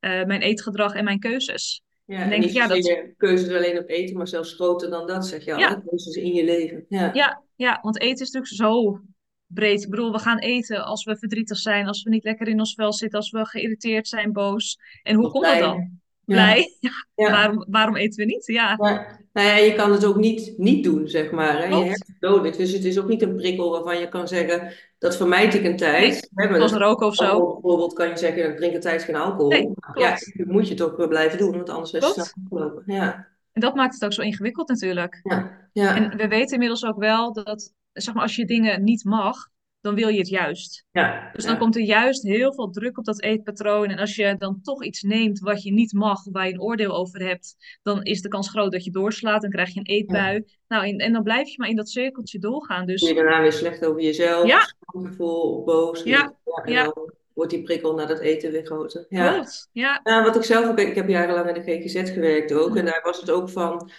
[0.00, 1.82] uh, mijn eetgedrag en mijn keuzes.
[2.04, 3.02] Ja, en denk ik, ja, dat...
[3.16, 5.58] keuzes alleen op eten, maar zelfs groter dan dat, zeg je al.
[5.58, 5.82] Ja.
[5.86, 6.84] Keuzes in je leven.
[6.88, 7.10] Ja.
[7.12, 9.00] Ja, ja, want eten is natuurlijk zo
[9.46, 9.82] breed.
[9.82, 12.74] Ik bedoel, we gaan eten als we verdrietig zijn, als we niet lekker in ons
[12.74, 14.78] vel zitten, als we geïrriteerd zijn, boos.
[15.02, 16.00] En hoe komt dat dan?
[16.24, 16.76] Blij?
[16.80, 16.90] Ja.
[17.14, 17.30] ja.
[17.30, 18.46] Waarom, waarom eten we niet?
[18.46, 18.76] Ja.
[18.76, 21.58] Nou ja, je kan het ook niet, niet doen, zeg maar.
[21.58, 21.76] Hè?
[21.76, 22.56] Je nodig.
[22.56, 25.76] Dus het is ook niet een prikkel waarvan je kan zeggen, dat vermijd ik een
[25.76, 26.28] tijd.
[26.34, 27.52] Nee, hè, roken of zo.
[27.52, 29.48] Bijvoorbeeld kan je zeggen, ik drink een tijd geen alcohol.
[29.48, 32.82] Nee, ja, dat moet je toch blijven doen, want anders is het snel afgelopen.
[32.86, 33.28] Ja.
[33.56, 35.20] En dat maakt het ook zo ingewikkeld natuurlijk.
[35.22, 35.68] Ja.
[35.72, 35.96] Ja.
[35.96, 39.36] En we weten inmiddels ook wel dat zeg maar, als je dingen niet mag,
[39.80, 40.86] dan wil je het juist.
[40.90, 41.58] Ja, dus dan ja.
[41.58, 43.88] komt er juist heel veel druk op dat eetpatroon.
[43.88, 46.96] En als je dan toch iets neemt wat je niet mag, waar je een oordeel
[46.96, 49.42] over hebt, dan is de kans groot dat je doorslaat.
[49.42, 50.34] Dan krijg je een eetbui.
[50.34, 50.42] Ja.
[50.68, 52.86] Nou, en, en, dan blijf je maar in dat cirkeltje doorgaan.
[52.86, 53.08] Dus...
[53.08, 54.60] Je daarna weer slecht over jezelf, ja.
[54.78, 56.02] gevoel, boos.
[56.02, 56.34] Ja.
[56.64, 56.84] En, ja.
[56.84, 59.06] dan wordt die prikkel naar dat eten weer groter.
[59.08, 59.32] Ja.
[59.32, 60.00] Klopt, ja.
[60.02, 62.76] Nou, wat ik zelf ook, ik heb jarenlang in de GGZ gewerkt ook.
[62.76, 63.90] En daar was het ook van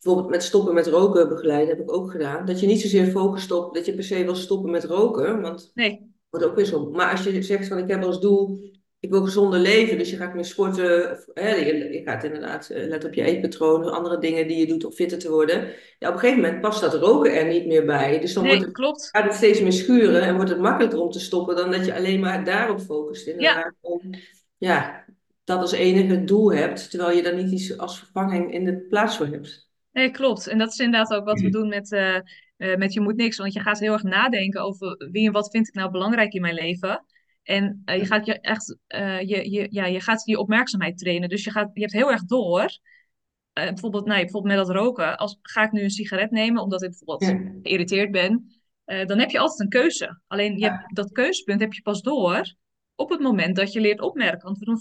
[0.00, 2.46] bijvoorbeeld met stoppen met roken begeleiden, heb ik ook gedaan.
[2.46, 5.40] Dat je niet zozeer focust op dat je per se wil stoppen met roken.
[5.40, 6.14] Want nee.
[6.30, 6.90] wordt ook weer zo.
[6.90, 8.58] Maar als je zegt van ik heb als doel,
[9.02, 9.98] ik wil gezonder leven.
[9.98, 11.10] Dus je gaat meer sporten.
[11.10, 13.92] Of, hè, je, je, gaat inderdaad uh, let op je eetpatroon.
[13.92, 15.68] Andere dingen die je doet om fitter te worden.
[15.98, 18.20] Ja, op een gegeven moment past dat roken er niet meer bij.
[18.20, 19.08] Dus dan nee, wordt het, klopt.
[19.12, 20.22] gaat het steeds meer schuren.
[20.22, 23.26] En wordt het makkelijker om te stoppen dan dat je alleen maar daarop focust.
[23.26, 23.64] Inderdaad.
[23.64, 23.74] Ja.
[23.80, 24.00] Om,
[24.58, 25.04] ja,
[25.44, 26.90] dat als enige doel hebt.
[26.90, 29.70] Terwijl je daar niet iets als vervanging in de plaats voor hebt.
[29.92, 30.46] Nee, klopt.
[30.46, 32.14] En dat is inderdaad ook wat we doen met, uh,
[32.56, 33.36] uh, met Je Moet Niks.
[33.36, 36.40] Want je gaat heel erg nadenken over wie en wat vind ik nou belangrijk in
[36.40, 37.04] mijn leven.
[37.42, 38.76] En uh, je gaat je echt,
[39.26, 41.28] je, je, ja, je gaat je opmerkzaamheid trainen.
[41.28, 42.78] Dus je, gaat, je hebt heel erg door.
[43.52, 45.16] bijvoorbeeld, nou, bijvoorbeeld met dat roken.
[45.16, 47.52] Als, ga ik nu een sigaret nemen omdat ik bijvoorbeeld ja.
[47.62, 48.46] geïrriteerd ben.
[48.84, 50.20] dan heb je altijd een keuze.
[50.26, 52.54] Alleen je hebt, dat keuzepunt heb je pas door
[52.94, 54.42] op het moment dat je leert opmerken.
[54.42, 54.78] Want we doen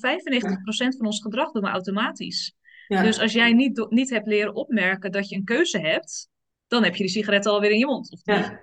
[0.93, 2.55] 95% van ons gedrag doen we automatisch.
[2.87, 3.03] Ja.
[3.03, 6.29] Dus als jij niet, niet hebt leren opmerken dat je een keuze hebt,
[6.67, 8.11] dan heb je die sigaret alweer in je mond.
[8.11, 8.61] Of die, ja.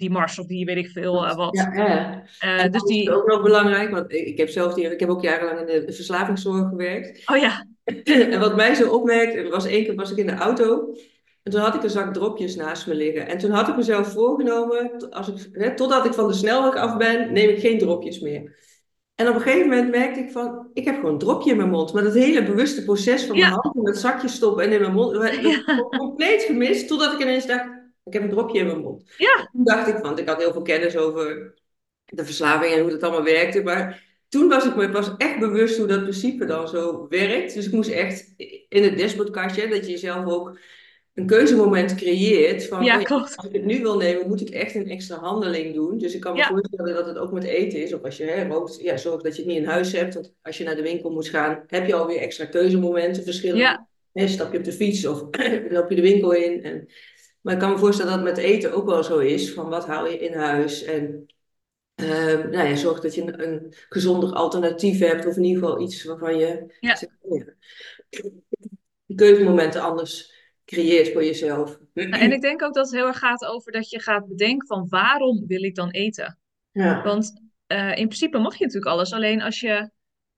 [0.00, 1.56] Die mars of die weet ik veel uh, wat.
[1.56, 2.64] Ja, ja.
[2.64, 3.02] Uh, dus die...
[3.02, 5.92] is ook nog belangrijk, want ik heb zelf die, ik heb ook jarenlang in de
[5.92, 7.22] verslavingszorg gewerkt.
[7.30, 7.66] Oh ja.
[8.04, 10.94] en wat mij zo opmerkte, was één keer was ik in de auto.
[11.42, 13.28] En toen had ik een zak dropjes naast me liggen.
[13.28, 16.96] En toen had ik mezelf voorgenomen, als ik, hè, totdat ik van de snelweg af
[16.96, 18.58] ben, neem ik geen dropjes meer.
[19.14, 21.70] En op een gegeven moment merkte ik van, ik heb gewoon een dropje in mijn
[21.70, 21.92] mond.
[21.92, 23.48] Maar dat hele bewuste proces van Ja.
[23.48, 25.88] mijn hand in het zakje stoppen en in mijn mond, dat Ja.
[25.98, 26.88] compleet gemist.
[26.88, 27.68] Totdat ik ineens dacht,
[28.10, 29.12] ik heb een dropje in mijn mond.
[29.16, 29.48] Ja.
[29.52, 31.54] Toen dacht ik, want ik had heel veel kennis over
[32.04, 33.62] de verslaving en hoe dat allemaal werkte.
[33.62, 37.54] Maar toen was ik me pas echt bewust hoe dat principe dan zo werkt.
[37.54, 38.34] Dus ik moest echt
[38.68, 40.58] in het dashboardkastje, dat je jezelf ook
[41.14, 42.66] een keuzemoment creëert.
[42.66, 43.36] Van, Ja, oh klopt.
[43.36, 45.98] als ik het nu wil nemen, moet ik echt een extra handeling doen.
[45.98, 46.48] Dus ik kan me Ja.
[46.48, 47.92] voorstellen dat het ook met eten is.
[47.92, 50.14] Of als je hè, rookt, ja, zorg dat je het niet in huis hebt.
[50.14, 53.22] Want als je naar de winkel moet gaan, heb je alweer extra keuzemomenten.
[53.22, 53.62] Verschillende.
[53.62, 53.88] Ja.
[54.12, 55.20] Hè, stap je op de fiets of
[55.70, 56.62] loop je de winkel in.
[56.62, 56.88] En,
[57.40, 59.52] maar ik kan me voorstellen dat het met eten ook wel zo is.
[59.52, 60.82] Van wat haal je in huis?
[60.82, 61.26] En
[62.00, 65.80] Ehm, nou ja, zorg dat je een, een gezonder alternatief hebt, of in ieder geval
[65.80, 66.96] iets waarvan je Ja.
[66.96, 67.44] zegt, oh ja,
[69.14, 71.78] keuzemomenten anders creëert voor jezelf.
[71.94, 74.66] Nou, en ik denk ook dat het heel erg gaat over dat je gaat bedenken
[74.66, 76.38] van waarom wil ik dan eten?
[76.70, 79.12] Ja, Want eh, in principe mag je natuurlijk alles.
[79.12, 79.90] Alleen als je,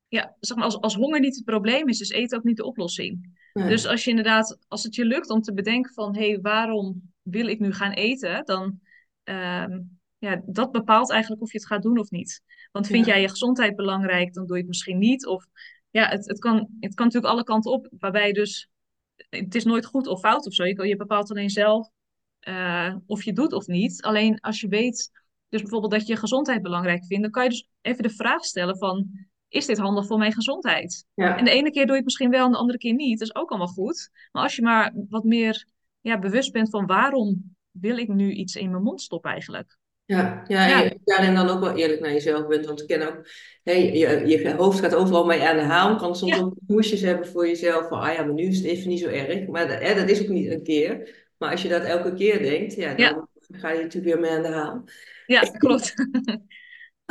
[0.09, 2.65] ja, zeg maar, als, als honger niet het probleem is, is eten ook niet de
[2.65, 3.41] oplossing.
[3.53, 3.69] Nee.
[3.69, 7.13] Dus als je inderdaad, als het je lukt om te bedenken van, hé, hey, waarom
[7.23, 8.45] wil ik nu gaan eten?
[8.45, 8.81] Dan,
[9.25, 9.81] ehm,
[10.19, 12.43] ja, dat bepaalt eigenlijk of je het gaat doen of niet.
[12.73, 13.13] Want vind Ja.
[13.13, 15.27] jij je gezondheid belangrijk, dan doe je het misschien niet.
[15.27, 15.47] Of
[15.91, 17.89] ja, het, het kan, het kan natuurlijk alle kanten op.
[17.99, 18.69] Waarbij dus,
[19.29, 20.65] het is nooit goed of fout of zo.
[20.65, 21.91] Je, je bepaalt alleen zelf
[22.39, 24.03] eh, of je doet of niet.
[24.03, 25.11] Alleen als je weet,
[25.49, 28.79] dus bijvoorbeeld dat je gezondheid belangrijk vindt, dan kan je dus even de vraag stellen
[28.79, 31.05] van, is dit handig voor mijn gezondheid?
[31.15, 31.39] ja.
[31.39, 33.19] En de ene keer doe je het misschien wel en de andere keer niet.
[33.19, 34.11] Dat is ook allemaal goed.
[34.33, 35.67] Maar als je maar wat meer
[36.01, 39.77] ja, bewust bent van waarom wil ik nu iets in mijn mond stoppen eigenlijk.
[40.05, 40.83] Ja, ja, en Ja.
[40.83, 42.67] je daarin dan ook wel eerlijk naar jezelf bent.
[42.67, 43.27] Want ik ken ook,
[43.63, 45.97] hè, je, je hoofd gaat overal mee aan de haal.
[45.97, 46.43] Kan soms Ja.
[46.43, 47.89] ook moesjes hebben voor jezelf.
[47.89, 49.47] Van, ah ja, maar nu is het even niet zo erg.
[49.47, 51.21] Maar dat, hè, dat is ook niet een keer.
[51.39, 53.27] Maar als je dat elke keer denkt, ja, dan Ja.
[53.59, 54.85] ga je natuurlijk weer mee aan de haal.
[55.27, 55.95] Ja, klopt.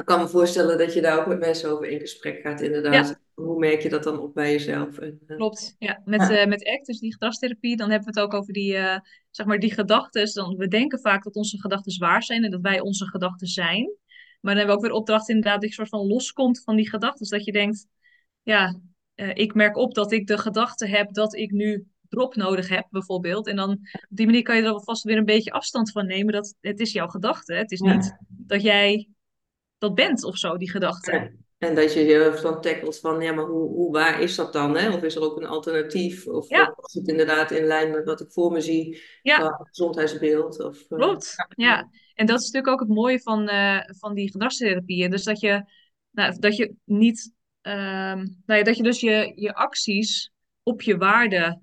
[0.01, 3.19] Ik kan me voorstellen dat je daar ook met mensen over in gesprek gaat, inderdaad.
[3.33, 4.97] Hoe merk je dat dan op bij jezelf?
[4.97, 6.01] Eh, Klopt, ja.
[6.05, 6.29] Met, Ja.
[6.41, 9.45] eh, met ACT, dus die gedragstherapie, dan hebben we het ook over die, eh, zeg
[9.45, 10.33] maar, die gedachten.
[10.33, 13.83] Dan, we denken vaak dat onze gedachten waar zijn en dat wij onze gedachten zijn.
[14.41, 16.89] Maar dan hebben we ook weer opdracht inderdaad dat je soort van loskomt van die
[16.89, 17.19] gedachten.
[17.19, 17.87] Dus dat je denkt,
[18.43, 18.79] ja,
[19.15, 23.47] ik merk op dat ik de gedachte heb dat ik nu drop nodig heb, bijvoorbeeld.
[23.47, 26.33] En dan op die manier kan je er alvast weer een beetje afstand van nemen.
[26.33, 27.53] Dat het is jouw gedachte.
[27.53, 27.93] Het is Ja.
[27.95, 29.07] niet dat jij
[29.82, 31.12] dat bent of zo, die gedachte.
[31.12, 31.32] Ja.
[31.58, 34.78] En dat je jezelf dan tackelt van, ja, maar hoe, hoe waar is dat dan?
[34.78, 34.94] Hè?
[34.94, 36.28] Of is er ook een alternatief?
[36.28, 36.74] Of Ja.
[36.82, 39.38] is het inderdaad in lijn met wat ik voor me zie Ja.
[39.38, 40.60] qua gezondheidsbeeld?
[40.63, 41.89] Of, eh, Klopt, ja.
[42.13, 45.10] En dat is natuurlijk ook het mooie van, eh, van die gedragstherapieën.
[45.10, 45.63] Dus dat je,
[46.12, 50.32] nou, dat je niet, ehm, nou ja, dat je dus je, je acties
[50.63, 51.60] op je waarde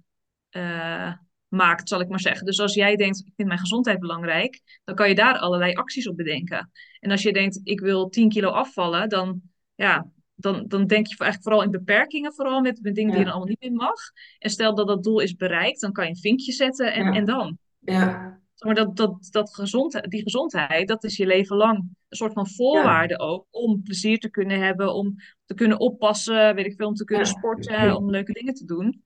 [0.48, 1.12] eh,
[1.48, 2.46] maakt, zal ik maar zeggen.
[2.46, 6.08] Dus als jij denkt, ik vind mijn gezondheid belangrijk, dan kan je daar allerlei acties
[6.08, 6.70] op bedenken.
[7.00, 9.40] En als je denkt, ik wil 10 kilo afvallen, dan,
[9.74, 13.26] ja, dan, dan denk je eigenlijk vooral in beperkingen, vooral met, met dingen die je
[13.26, 13.30] Ja.
[13.30, 14.00] dan allemaal niet meer mag.
[14.38, 17.12] En stel dat dat doel is bereikt, dan kan je een vinkje zetten en, Ja.
[17.12, 17.58] en dan.
[17.78, 22.32] Ja, maar dat, dat, dat gezondheid, die gezondheid, dat is je leven lang een soort
[22.32, 26.86] van voorwaarde ook om plezier te kunnen hebben, om te kunnen oppassen, weet ik veel,
[26.86, 29.02] om te kunnen sporten, om leuke dingen te doen.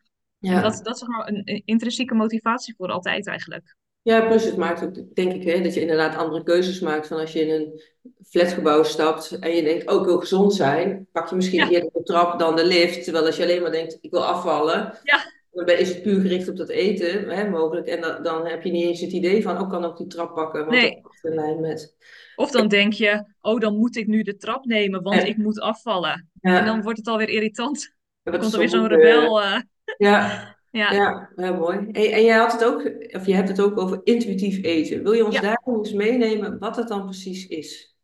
[0.50, 0.56] Ja.
[0.56, 3.76] En dat, dat is zeg maar een, een intrinsieke motivatie voor altijd eigenlijk.
[4.02, 7.06] Ja, plus het maakt ook, denk ik, hè, dat je inderdaad andere keuzes maakt.
[7.06, 7.80] Van als je in een
[8.28, 11.70] flatgebouw stapt en je denkt, oh, ik wil gezond zijn, pak je misschien Ja.
[11.70, 13.04] eerder de trap dan de lift.
[13.04, 15.18] Terwijl als je alleen maar denkt, ik wil afvallen, Ja.
[15.52, 17.86] dan ben- is het puur gericht op dat eten, hè, mogelijk.
[17.86, 20.06] En dan, dan heb je niet eens het idee van, oh, ik kan ook die
[20.06, 20.60] trap pakken.
[20.60, 21.00] Want Nee.
[21.22, 21.96] in lijn met...
[22.36, 25.22] Of dan denk je, oh, dan moet ik nu de trap nemen, want Ja.
[25.26, 26.30] ik moet afvallen.
[26.40, 27.94] Ja, En dan wordt het alweer irritant.
[28.22, 29.42] Dan komt er weer zo'n ook, eh, rebel.
[29.42, 29.60] eh,
[29.96, 30.92] Ja, ja.
[30.92, 31.78] ja, ja, mooi.
[31.78, 35.02] En, en jij had het ook, of je hebt het ook over intuïtief eten.
[35.02, 35.40] Wil je ons Ja.
[35.40, 37.94] daar eens meenemen wat het dan precies is?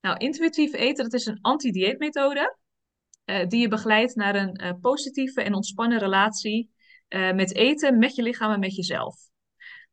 [0.00, 2.58] Nou, intuïtief eten, dat is een anti-dieetmethode.
[3.24, 6.70] eh, die je begeleidt naar een eh, positieve en ontspannen relatie
[7.08, 9.16] eh, met eten, met je lichaam en met jezelf.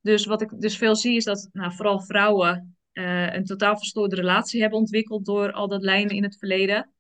[0.01, 4.61] Dus wat ik dus veel zie is dat nou, vooral vrouwen een totaal verstoorde relatie
[4.61, 6.93] hebben ontwikkeld door al dat lijnen in het verleden.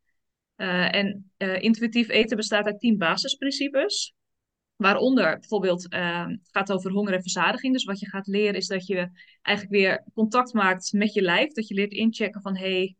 [0.55, 4.15] En intuïtief eten bestaat uit tien basisprincipes.
[4.77, 7.73] Waaronder bijvoorbeeld, eh, het gaat over honger en verzadiging.
[7.73, 9.09] Dus wat je gaat leren is dat je
[9.41, 11.51] eigenlijk weer contact maakt met je lijf.
[11.51, 12.95] Dat je leert inchecken van, hé,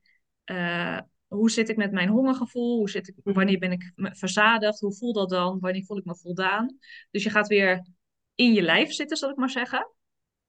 [0.46, 2.78] hey, hoe zit ik met mijn hongergevoel?
[2.78, 4.80] Hoe zit ik, wanneer ben ik verzadigd?
[4.80, 5.60] Hoe voelt dat dan?
[5.60, 6.78] Wanneer voel ik me voldaan?
[7.12, 7.88] Dus je gaat weer
[8.36, 9.92] in je lijf zitten, zal ik maar zeggen.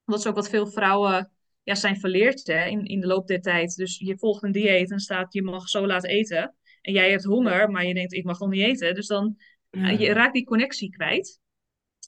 [0.05, 1.31] Dat is ook wat veel vrouwen
[1.63, 3.75] ja, zijn verleerd hè, in, in de loop der tijd.
[3.75, 6.55] Dus je volgt een dieet en staat, je mag zo laat eten.
[6.81, 8.95] En jij hebt honger, maar je denkt, ik mag nog niet eten.
[8.95, 9.37] Dus dan
[9.69, 9.89] Ja.
[9.89, 11.39] je raakt die connectie kwijt.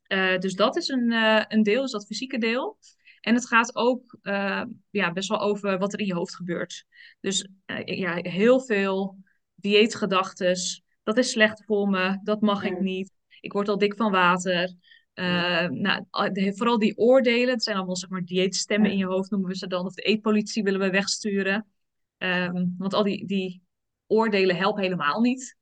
[0.04, 2.78] Eh, dus dat is een, eh, een deel, is dat fysieke deel.
[3.22, 6.86] En het gaat ook eh, ja, best wel over wat er in je hoofd gebeurt.
[7.20, 9.18] Dus eh, ja, heel veel
[9.56, 10.84] dieetgedachtes.
[11.04, 13.12] Dat is slecht voor me, dat mag ik niet.
[13.42, 14.74] Ik word al dik van water.
[15.14, 19.32] Eh, nou, de- vooral die oordelen, het zijn allemaal zeg maar dieetstemmen in je hoofd,
[19.32, 19.86] noemen we ze dan.
[19.86, 21.68] Of de eetpolitie willen we wegsturen.
[22.18, 23.62] Ehm, want al die, die
[24.08, 25.58] oordelen helpen helemaal niet.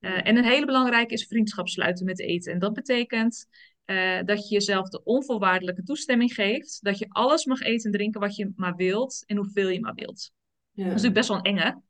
[0.00, 2.52] Uh, en een hele belangrijke is vriendschap sluiten met eten.
[2.52, 3.46] En dat betekent
[3.86, 6.78] uh, dat je jezelf de onvoorwaardelijke toestemming geeft.
[6.82, 9.94] Dat je alles mag eten en drinken wat je maar wilt en hoeveel je maar
[9.94, 10.30] wilt.
[10.72, 10.84] Ja.
[10.84, 11.82] Dat is natuurlijk best wel een enge.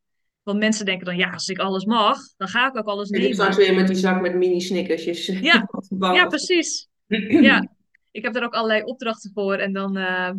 [0.42, 3.34] Want mensen denken dan, ja, als ik alles mag, dan ga ik ook alles nemen.
[3.34, 5.26] straks weer met die zak met mini snickersjes.
[5.26, 5.68] Ja.
[5.98, 6.88] Ja, precies.
[7.48, 7.68] Ja,
[8.10, 9.54] ik heb er ook allerlei opdrachten voor.
[9.54, 10.30] En dan, uh,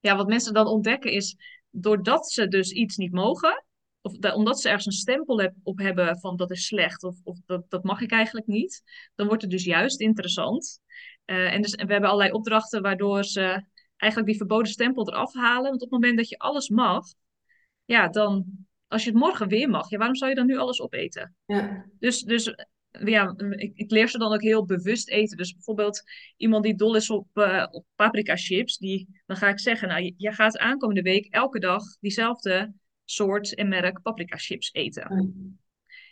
[0.00, 1.36] ja, wat mensen dan ontdekken is,
[1.70, 3.63] doordat ze dus iets niet mogen,
[4.04, 7.64] of omdat ze ergens een stempel op hebben van dat is slecht of, of dat,
[7.68, 8.82] dat mag ik eigenlijk niet,
[9.14, 10.80] dan wordt het dus juist interessant.
[11.26, 13.64] Uh, en, dus, en we hebben allerlei opdrachten waardoor ze
[13.96, 15.70] eigenlijk die verboden stempel eraf halen.
[15.70, 17.04] Want op het moment dat je alles mag,
[17.84, 18.44] ja, dan
[18.88, 21.34] als je het morgen weer mag, ja, waarom zou je dan nu alles opeten?
[21.46, 21.86] Ja.
[21.98, 22.54] Dus, dus
[22.90, 25.36] ja, ik, ik, leer ze dan ook heel bewust eten.
[25.36, 26.02] Dus bijvoorbeeld
[26.36, 30.14] iemand die dol is op, uh, op paprika chips, die, dan ga ik zeggen, nou,
[30.16, 32.72] jij gaat aankomende week elke dag diezelfde
[33.04, 35.06] soort en merk paprika chips eten.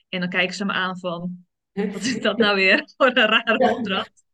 [0.08, 3.76] En dan kijken ze me aan van, wat is dat nou weer voor een rare
[3.76, 4.24] opdracht?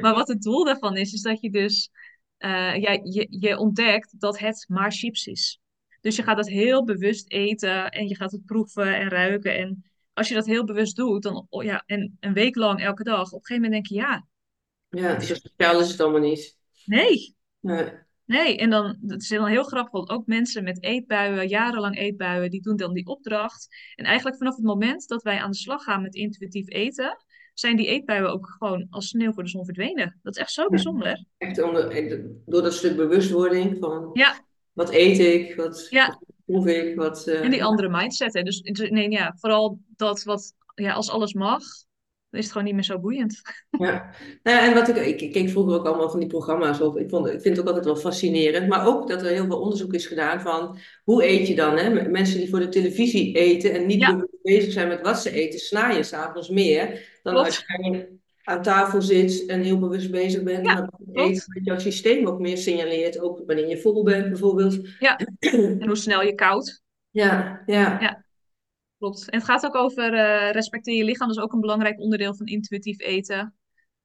[0.00, 1.90] Maar wat het doel daarvan is, is dat je dus,
[2.38, 5.60] uh, ja, je, je ontdekt dat het maar chips is.
[6.00, 9.56] Dus je gaat dat heel bewust eten en je gaat het proeven en ruiken.
[9.56, 13.02] En als je dat heel bewust doet, dan oh ja, en een week lang elke
[13.02, 14.26] dag, op een gegeven moment denk je ja.
[14.88, 16.58] Ja, zo speciaal is het allemaal niet.
[16.84, 17.36] Nee.
[17.60, 17.92] Nee.
[18.26, 22.50] Nee, en dan, het is dan heel grappig, want ook mensen met eetbuien, jarenlang eetbuien,
[22.50, 23.68] die doen dan die opdracht.
[23.94, 27.16] En eigenlijk vanaf het moment dat wij aan de slag gaan met intuïtief eten,
[27.54, 30.18] zijn die eetbuien ook gewoon als sneeuw voor de zon verdwenen.
[30.22, 31.24] Dat is echt zo bijzonder.
[31.38, 32.10] Echt onder,
[32.46, 34.34] door dat stuk bewustwording van ja.
[34.72, 36.20] wat eet ik, wat, ja.
[36.44, 37.26] proef ik, wat...
[37.28, 38.34] Uh, en die andere mindset.
[38.34, 38.42] Hè.
[38.42, 41.62] Dus nee, ja, vooral dat wat, ja, als alles mag,
[42.30, 43.40] dan is het gewoon niet meer zo boeiend.
[43.78, 44.10] Ja,
[44.42, 46.98] nou en wat ik, ik, ik keek vroeger ook allemaal van die programma's op.
[46.98, 48.68] Ik, vond, ik vind het ook altijd wel fascinerend.
[48.68, 51.76] Maar ook dat er heel veel onderzoek is gedaan van hoe eet je dan?
[51.76, 52.08] Hè?
[52.08, 54.26] Mensen die voor de televisie eten en niet Ja.
[54.42, 56.86] bezig zijn met wat ze eten, sna je s'avonds meer
[57.22, 57.46] dan Klopt.
[57.48, 61.34] als je aan tafel zit en heel bewust bezig bent Ja, met.
[61.34, 64.78] Dat jouw systeem ook meer signaleert, ook wanneer je vol bent bijvoorbeeld.
[64.98, 65.18] Ja.
[65.80, 66.82] En hoe snel je koud.
[67.10, 68.00] Ja, ja.
[68.00, 68.24] Ja.
[68.98, 69.30] Klopt.
[69.30, 71.28] En het gaat ook over eh, respecteer je lichaam.
[71.28, 73.54] Dat is ook een belangrijk onderdeel van intuïtief eten.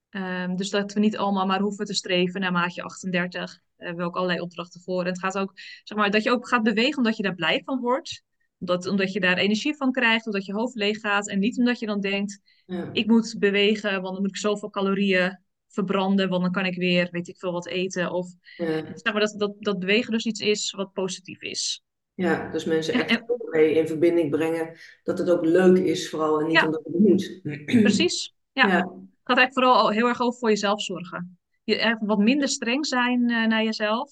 [0.10, 3.40] Ehm, dus dat we niet allemaal maar hoeven te streven naar maatje 38.
[3.42, 5.02] Daar hebben we ook allerlei opdrachten voor.
[5.02, 5.52] En het gaat ook,
[5.84, 8.24] zeg maar, dat je ook gaat bewegen omdat je daar blij van wordt.
[8.60, 11.30] Omdat, omdat je daar energie van krijgt, omdat je hoofd leeg gaat.
[11.30, 12.90] En niet omdat je dan denkt, ja.
[12.94, 16.30] ik moet bewegen, want dan moet ik zoveel calorieën verbranden.
[16.30, 18.12] Want dan kan ik weer, weet ik veel, wat eten.
[18.12, 18.28] Of
[18.58, 18.86] ja.
[18.94, 21.84] zeg maar, dat, dat, dat bewegen dus iets is wat positief is.
[22.22, 26.46] Ja, dus mensen echt mee in verbinding brengen dat het ook leuk is vooral en
[26.48, 26.66] niet Ja.
[26.66, 27.40] omdat het moet.
[27.66, 28.36] Precies.
[28.52, 28.68] Ja.
[28.68, 28.76] Ja.
[28.78, 28.86] Het
[29.24, 31.38] gaat eigenlijk vooral heel erg over voor jezelf zorgen.
[31.64, 34.12] Je wat minder streng zijn eh, naar jezelf.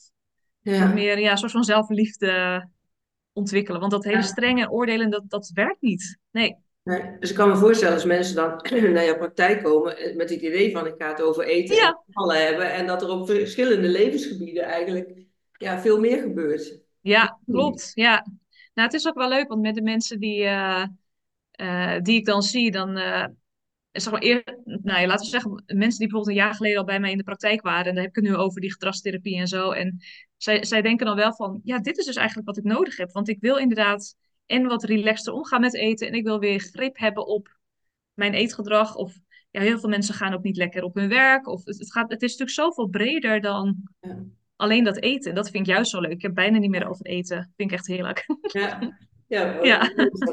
[0.62, 0.94] Wat Ja.
[0.94, 2.68] meer ja, een soort van zelfliefde
[3.34, 3.80] ontwikkelen.
[3.80, 6.18] Want dat hele strenge en oordelen, dat, dat werkt niet.
[6.32, 6.56] Nee.
[6.84, 10.30] Nee, dus ik kan me voorstellen als mensen dan naar jouw praktijk komen eh, met
[10.30, 11.88] het idee van ik ga het over eten Ja.
[11.88, 15.26] en vallen hebben en dat er op verschillende levensgebieden eigenlijk
[15.58, 16.80] ja, veel meer gebeurt.
[17.02, 17.92] Ja, klopt.
[17.94, 18.26] Ja.
[18.74, 20.86] Nou, het is ook wel leuk, want met de mensen die, eh,
[21.52, 22.98] eh, die ik dan zie, dan...
[22.98, 23.26] eh,
[23.92, 26.86] Zeg maar eer, nou ja, laten we zeggen, mensen die bijvoorbeeld een jaar geleden al
[26.86, 29.38] bij mij in de praktijk waren, en daar heb ik het nu over die gedragstherapie
[29.38, 29.72] en zo.
[29.72, 29.98] En
[30.38, 33.12] zij, zij denken dan wel van, ja, dit is dus eigenlijk wat ik nodig heb.
[33.12, 36.08] Want ik wil inderdaad en wat relaxter omgaan met eten.
[36.08, 37.60] En ik wil weer grip hebben op
[38.14, 38.96] mijn eetgedrag.
[38.96, 39.14] Of
[39.52, 41.48] ja, heel veel mensen gaan ook niet lekker op hun werk.
[41.48, 44.24] Of het, het, gaat, het is natuurlijk zoveel breder dan Ja.
[44.60, 45.36] Alleen dat eten.
[45.36, 46.12] Dat vind ik juist zo leuk.
[46.12, 47.54] Ik heb bijna niet meer over eten.
[47.56, 48.26] Vind ik echt heerlijk.
[48.42, 48.80] Ja,
[49.28, 49.92] ja, Ja.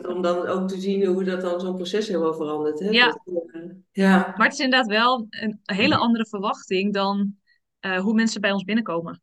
[0.08, 2.78] om dan ook te zien hoe dat dan zo'n proces helemaal verandert.
[2.80, 2.88] Hè?
[2.88, 3.06] Ja.
[3.24, 3.60] Dat, eh,
[3.92, 4.34] ja.
[4.36, 7.34] Maar het is inderdaad wel een hele andere verwachting dan
[7.80, 9.22] eh, hoe mensen bij ons binnenkomen.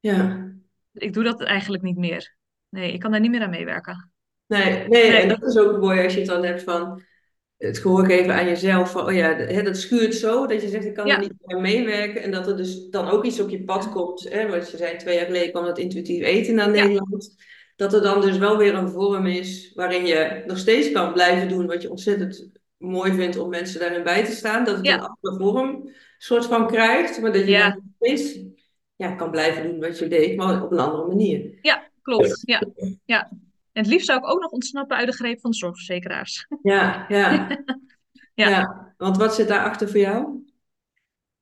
[0.00, 0.52] ja.
[0.94, 2.36] Ik doe dat eigenlijk niet meer.
[2.68, 4.12] Nee, ik kan daar niet meer aan meewerken.
[4.46, 5.20] Nee, nee, Nee.
[5.20, 7.02] en dat is ook mooi als je het dan hebt van
[7.58, 8.90] het gehoor geven aan jezelf.
[8.90, 11.14] Van, oh ja, hè, dat schuurt zo, dat je zegt ik kan Ja.
[11.14, 12.22] er niet meer meewerken.
[12.22, 14.26] En dat er dus dan ook iets op je pad komt.
[14.32, 16.84] Hè, wat je zei, twee jaar geleden kwam het intuïtief eten naar Ja.
[16.84, 17.34] Nederland.
[17.76, 21.48] Dat er dan dus wel weer een vorm is waarin je nog steeds kan blijven
[21.48, 24.64] doen wat je ontzettend mooi vindt om mensen daarin bij te staan.
[24.64, 24.94] Dat het Ja.
[24.94, 27.20] een andere vorm soort van krijgt.
[27.20, 28.38] Maar dat je nog steeds
[28.96, 31.58] ja, kan blijven doen wat je deed, maar op een andere manier.
[31.62, 32.42] Ja, klopt.
[32.44, 32.62] Ja.
[33.04, 33.30] Ja.
[33.74, 36.46] En het liefst zou ik ook nog ontsnappen uit de greep van de zorgverzekeraars.
[36.62, 37.48] Ja, ja.
[38.34, 38.48] Ja.
[38.48, 38.94] ja.
[38.96, 40.44] Want wat zit daarachter voor jou?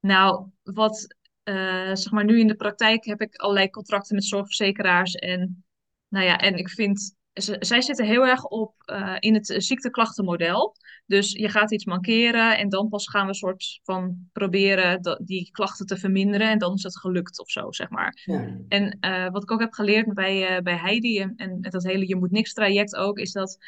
[0.01, 5.15] Nou, wat eh, zeg maar nu in de praktijk heb ik allerlei contracten met zorgverzekeraars.
[5.15, 5.65] En,
[6.09, 10.77] nou ja, en ik vind, zij zitten heel erg op eh, in het ziekteklachtenmodel.
[11.07, 15.51] Dus je gaat iets mankeren en dan pas gaan we een soort van proberen die
[15.51, 16.51] klachten te verminderen.
[16.51, 18.23] En dan is het gelukt of zo, zeg maar.
[18.25, 18.59] Ja.
[18.69, 22.09] En eh, wat ik ook heb geleerd bij, eh, bij Heidi en, en dat hele
[22.09, 23.59] Je moet niks traject ook, is dat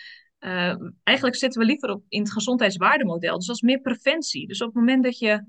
[1.02, 3.36] eigenlijk zitten we liever op, in het gezondheidswaardemodel.
[3.36, 4.46] Dus dat is meer preventie.
[4.46, 5.44] Dus op het moment dat je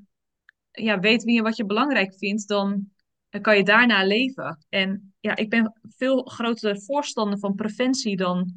[0.72, 2.89] ja, weet wie en wat je belangrijk vindt, dan
[3.30, 4.65] eh, kan je daarna leven.
[4.69, 8.53] En ja, ik ben veel grotere voorstander van preventie dan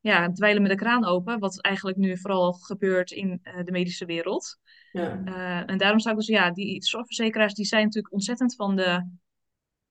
[0.00, 4.04] ja, dweilen met de kraan open, wat eigenlijk nu vooral gebeurt in eh, de medische
[4.04, 4.58] wereld.
[4.92, 5.22] Ja.
[5.24, 9.10] Eh, en daarom zou ik dus, ja, die zorgverzekeraars die zijn natuurlijk ontzettend van de,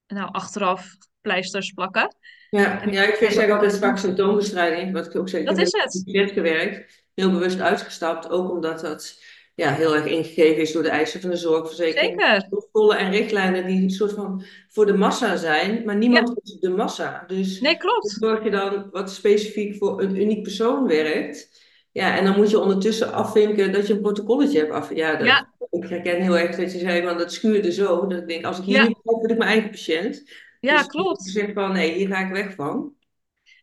[0.07, 2.15] nou, achteraf pleisters plakken.
[2.49, 5.57] Ja, En ja ik vind, zeg altijd vaak symptoombestrijding, wat ik ook zeg, ik dat
[5.57, 6.01] heb is het.
[6.05, 9.23] veel gewerkt, heel bewust uitgestapt, ook omdat dat
[9.59, 12.21] ja, heel erg ingegeven is door de eisen van de zorgverzekering.
[12.21, 12.47] Zeker.
[12.49, 16.69] Protocollen en richtlijnen die een soort van voor de massa zijn, maar niemand is de
[16.69, 17.23] massa.
[17.27, 18.09] Dus nee, klopt.
[18.09, 21.67] zorg je dan wat specifiek voor een uniek persoon werkt?
[21.91, 24.95] Ja, en dan moet je ondertussen afvinken dat je een protocolletje hebt af.
[24.95, 28.07] Ja, dat, Ja, ik herken heel erg dat je zei, van dat schuurde zo.
[28.07, 30.23] Dat ik denk, als ik hier ja, niet blijf, word ik mijn eigen patiënt.
[30.59, 31.21] ja, Dus ik klopt.
[31.21, 32.93] zeg van, nee, hier ga ik weg van.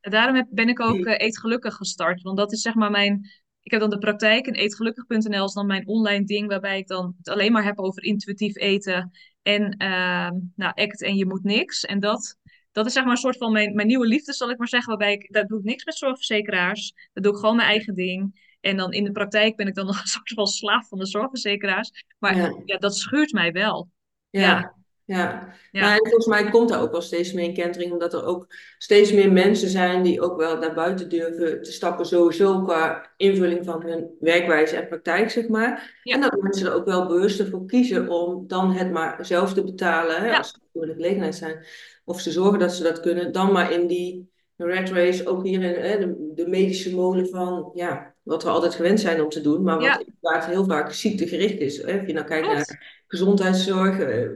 [0.01, 2.23] En daarom heb, ben ik ook eh, Eet Gelukkig gestart.
[2.23, 3.31] Want dat is zeg maar mijn.
[3.67, 7.15] Ik heb dan de praktijk en eetgelukkig.nl is dan mijn online ding waarbij ik dan
[7.19, 9.11] het alleen maar heb over intuïtief eten
[9.43, 11.85] en ehm, nou, ACT en je moet niks.
[11.85, 12.39] En dat,
[12.73, 14.89] dat is zeg maar een soort van mijn, mijn nieuwe liefde, zal ik maar zeggen,
[14.89, 16.95] waarbij ik, daar doe ik niks met zorgverzekeraars.
[17.13, 18.45] Dat doe ik gewoon mijn eigen ding.
[18.61, 21.07] En dan in de praktijk ben ik dan nog een soort van slaaf van de
[21.07, 22.05] zorgverzekeraars.
[22.19, 23.91] Maar Ja, ja, dat schuurt mij wel.
[24.31, 24.75] Ja, ja,
[25.07, 25.55] ja.
[25.73, 28.47] Nou, en volgens mij komt daar ook wel steeds meer in kentering, omdat er ook
[28.79, 33.65] steeds meer mensen zijn die ook wel naar buiten durven te stappen, sowieso qua invulling
[33.65, 36.01] van hun werkwijze en praktijk, zeg maar.
[36.03, 39.65] En dat mensen er ook wel bewust voor kiezen om dan het maar zelf te
[39.65, 41.65] betalen, hè, als ze in de gelegenheid zijn,
[42.05, 45.63] of ze zorgen dat ze dat kunnen, dan maar in die red race, ook hier
[45.63, 49.41] in hè, de, de medische molen van, ja, wat we altijd gewend zijn om te
[49.41, 51.83] doen, maar wat inderdaad heel vaak ziektegericht is.
[51.83, 51.99] Hè.
[52.01, 54.29] Of je nou kijkt naar gezondheidszorg, eh,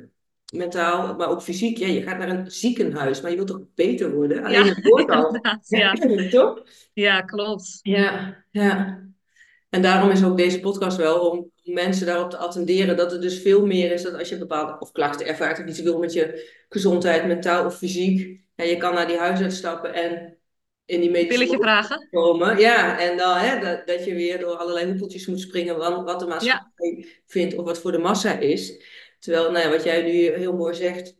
[0.50, 1.76] mentaal, maar ook fysiek.
[1.78, 4.44] Ja, je gaat naar een ziekenhuis, maar je wilt toch beter worden?
[4.44, 5.40] Alleen Ja, het woord al.
[5.66, 5.94] Ja,
[6.30, 6.62] toch?
[6.92, 7.78] ja, klopt.
[7.82, 8.98] Ja, ja.
[9.70, 13.40] En daarom is ook deze podcast wel om mensen daarop te attenderen dat het dus
[13.40, 16.48] veel meer is dan als je bepaalde of klachten ervaart of iets wil met je
[16.68, 18.40] gezondheid, mentaal of fysiek.
[18.54, 20.38] Ja, je kan naar die huisarts stappen en
[20.84, 22.08] in die medische Pilletje vragen.
[22.10, 22.58] komen.
[22.58, 26.18] Ja, en dan hè, dat, dat je weer door allerlei hoepeltjes moet springen wat, wat
[26.18, 28.82] de Ja, maatschappij vindt of wat voor de massa is.
[29.20, 31.16] Terwijl, nou ja, wat jij nu heel mooi zegt,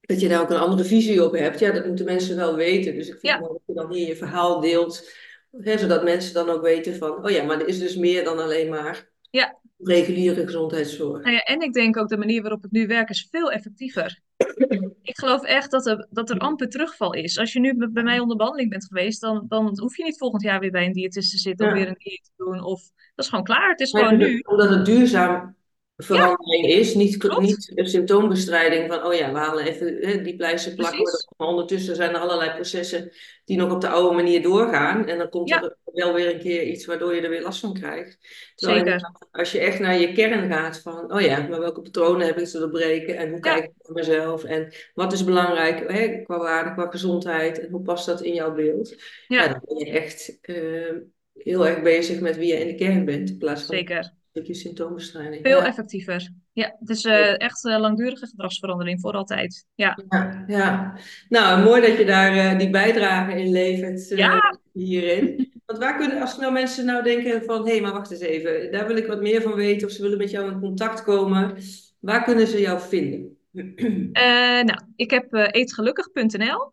[0.00, 1.58] dat je daar ook een andere visie op hebt.
[1.58, 2.94] Ja, dat moeten mensen wel weten.
[2.94, 5.10] Dus ik vind het ja, mooi dat je dan hier je verhaal deelt.
[5.50, 8.38] Hè, zodat mensen dan ook weten van, oh ja, maar er is dus meer dan
[8.38, 9.58] alleen maar ja.
[9.78, 11.22] reguliere gezondheidszorg.
[11.22, 14.20] Nou ja, en ik denk ook de manier waarop ik nu werk is veel effectiever.
[15.02, 17.38] Ik geloof echt dat er, dat er amper terugval is.
[17.38, 20.42] Als je nu bij mij onder behandeling bent geweest, dan, dan hoef je niet volgend
[20.42, 22.64] jaar weer bij een diëtist te zitten of weer een dieet te doen.
[22.64, 22.80] Of,
[23.14, 23.70] dat is gewoon klaar.
[23.70, 24.38] Het is Maar gewoon nu.
[24.38, 25.56] omdat het duurzaam
[26.00, 27.40] Ja, verandering is, niet, klopt.
[27.40, 31.02] niet symptoombestrijding van, oh ja, we halen even hè, die pleister plakken.
[31.36, 33.12] Maar ondertussen zijn er allerlei processen
[33.44, 35.06] die nog op de oude manier doorgaan.
[35.06, 37.60] En dan komt Ja, er wel weer een keer iets waardoor je er weer last
[37.60, 38.18] van krijgt.
[38.54, 39.10] Terwijl zeker.
[39.30, 42.46] als je echt naar je kern gaat van, oh ja, maar welke patronen heb ik
[42.46, 46.72] te doorbreken en hoe kijk ik naar mezelf en wat is belangrijk hè, qua waarde,
[46.72, 48.96] qua gezondheid en hoe past dat in jouw beeld?
[49.28, 50.96] Ja, dan ben je echt eh,
[51.34, 54.18] heel erg bezig met wie je in de kern bent in plaats van zeker.
[54.32, 55.42] Symptoombestrijding.
[55.42, 56.30] Veel Ja, effectiever.
[56.52, 59.66] Ja, het is eh, echt eh, langdurige gedragsverandering voor altijd.
[59.74, 60.98] Ja, ja, ja.
[61.28, 65.48] Nou, mooi dat je daar eh, die bijdrage in levert ja, hierin.
[65.66, 68.86] Want waar kunnen, als nou mensen nou denken van, hé, maar wacht eens even, daar
[68.86, 71.56] wil ik wat meer van weten of ze willen met jou in contact komen,
[72.00, 73.38] waar kunnen ze jou vinden?
[74.60, 76.72] Nou, ik heb eetgelukkig.nl,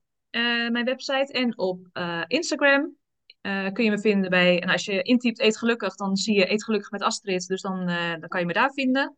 [0.71, 1.33] mijn website.
[1.33, 1.87] En op
[2.27, 2.96] Instagram
[3.47, 4.61] eh, kun je me vinden bij...
[4.61, 7.47] En als je intypt Eet Gelukkig, dan zie je Eet Gelukkig met Astrid.
[7.47, 9.17] Dus dan, eh, dan kan je me daar vinden.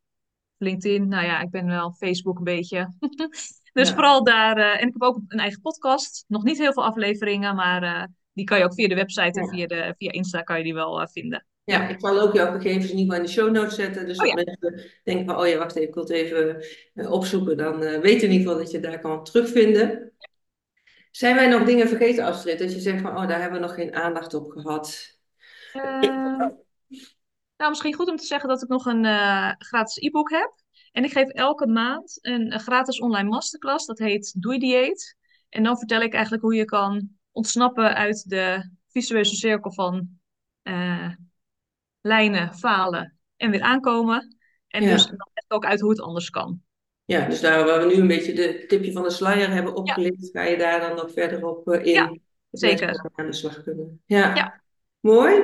[0.57, 2.93] LinkedIn, nou ja, ik ben wel Facebook een beetje.
[3.73, 4.57] Dus Ja, vooral daar.
[4.57, 6.25] eh, en ik heb ook een eigen podcast.
[6.27, 9.51] Nog niet heel veel afleveringen, maar die kan je ook via de website en ja.
[9.51, 11.45] via, de, via Insta kan je die wel vinden.
[11.63, 14.05] Ja, ik zal ook jouw gegevens in ieder geval in de show notes zetten.
[14.05, 17.57] Dus Oh ja, mensen denken van, oh ja, wacht even, ik wil het even opzoeken.
[17.57, 20.11] Dan weet in ieder geval dat je daar kan terugvinden.
[21.19, 22.59] Zijn wij nog dingen vergeten, Astrid?
[22.59, 25.17] Dat je zegt van, oh, daar hebben we nog geen aandacht op gehad.
[25.73, 26.01] Eh,
[27.57, 30.53] nou, misschien goed om te zeggen dat ik nog een eh, gratis e-book heb.
[30.91, 33.85] En ik geef elke maand een, een gratis online masterclass.
[33.85, 35.17] Dat heet Doei Dieet.
[35.49, 40.07] En dan vertel ik eigenlijk hoe je kan ontsnappen uit de visueuze cirkel van
[40.61, 41.09] eh,
[42.01, 44.37] lijnen, falen en weer aankomen.
[44.67, 46.61] En dus dan ook uit hoe het anders kan.
[47.09, 49.79] Ja, dus daar waar we nu een beetje de tipje van de sluier hebben Ja,
[49.79, 52.21] opgelicht, ga je daar dan nog verder op eh, ja, in.
[52.49, 53.09] Mensen zeker.
[53.15, 54.01] aan de slag kunnen.
[54.05, 54.61] Ja, Ja,
[54.99, 55.43] mooi.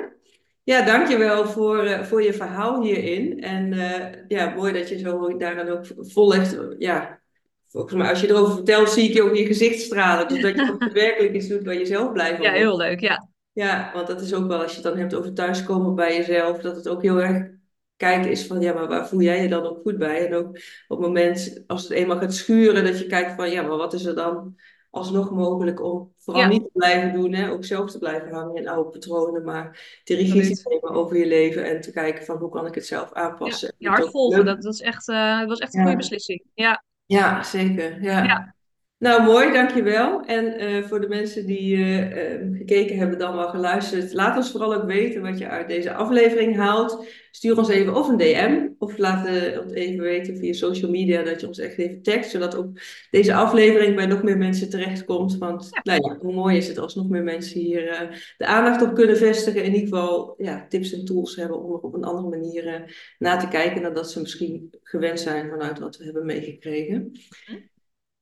[0.63, 3.41] Ja, dankjewel voor, eh, voor je verhaal hierin.
[3.41, 6.57] En eh, ja, mooi dat je zo daar dan ook volgt.
[6.78, 7.22] Ja,
[7.68, 10.28] volgens mij als je erover vertelt, zie ik je ook je gezicht stralen.
[10.28, 12.99] Dus dat je ook werkelijk iets doet waar je zelf blij van ja, heel leuk.
[12.99, 16.16] Ja, Ja, want dat is ook wel als je het dan hebt over thuiskomen bij
[16.16, 17.53] jezelf, dat het ook heel erg
[17.98, 20.28] kijken is van, ja, maar waar voel jij je dan ook goed bij?
[20.28, 20.48] En ook
[20.88, 23.93] op het moment, als het eenmaal gaat schuren, dat je kijkt van, ja, maar wat
[23.93, 24.56] is er dan
[24.89, 27.52] alsnog mogelijk om vooral ja, niet te blijven doen, hè?
[27.52, 31.26] Ook zelf te blijven hangen in oude patronen, maar de regie te nemen over je
[31.26, 33.74] leven en te kijken van, hoe kan ik het zelf Ja, aanpassen?
[33.80, 36.43] Hart ook volgen, dat, dat is echt, eh, dat was echt een goede Ja, beslissing.
[36.54, 38.55] Ja, ja, zeker, ja, ja.
[38.98, 40.22] Nou, mooi, dankjewel.
[40.22, 44.74] En uh, voor de mensen die uh, gekeken hebben, dan wel geluisterd, laat ons vooral
[44.74, 47.06] ook weten wat je uit deze aflevering haalt.
[47.32, 49.28] Stuur ons even of een DM, of laat
[49.64, 52.68] ons even weten via social media dat je ons echt even tagt, zodat ook
[53.12, 55.38] deze aflevering bij nog meer mensen terechtkomt.
[55.38, 58.93] Want Nou ja, hoe mooi is het als nog meer mensen hier de aandacht op
[58.93, 62.30] kunnen vestigen, in ieder geval ja, tips en tools hebben om er op een andere
[62.30, 67.12] manier na te kijken dan dat ze misschien gewend zijn vanuit wat we hebben meegekregen.
[67.46, 67.56] Hm?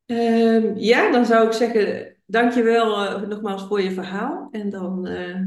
[0.05, 4.47] Ehm, ja, dan zou ik zeggen, dankjewel uh, nogmaals voor je verhaal.
[4.51, 5.39] En dan uh,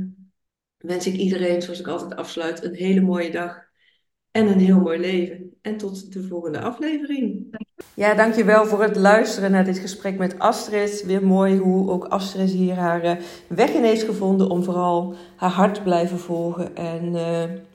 [0.77, 3.65] wens ik iedereen, zoals ik altijd afsluit, een hele mooie dag
[4.31, 5.51] en een heel mooi leven.
[5.63, 7.57] En tot de volgende aflevering.
[7.95, 11.05] Ja, dankjewel voor het luisteren naar dit gesprek met Astrid.
[11.07, 13.13] Weer mooi hoe ook Astrid hier haar uh,
[13.49, 16.77] weg in heeft gevonden om vooral haar hart te blijven volgen.
[16.77, 17.13] En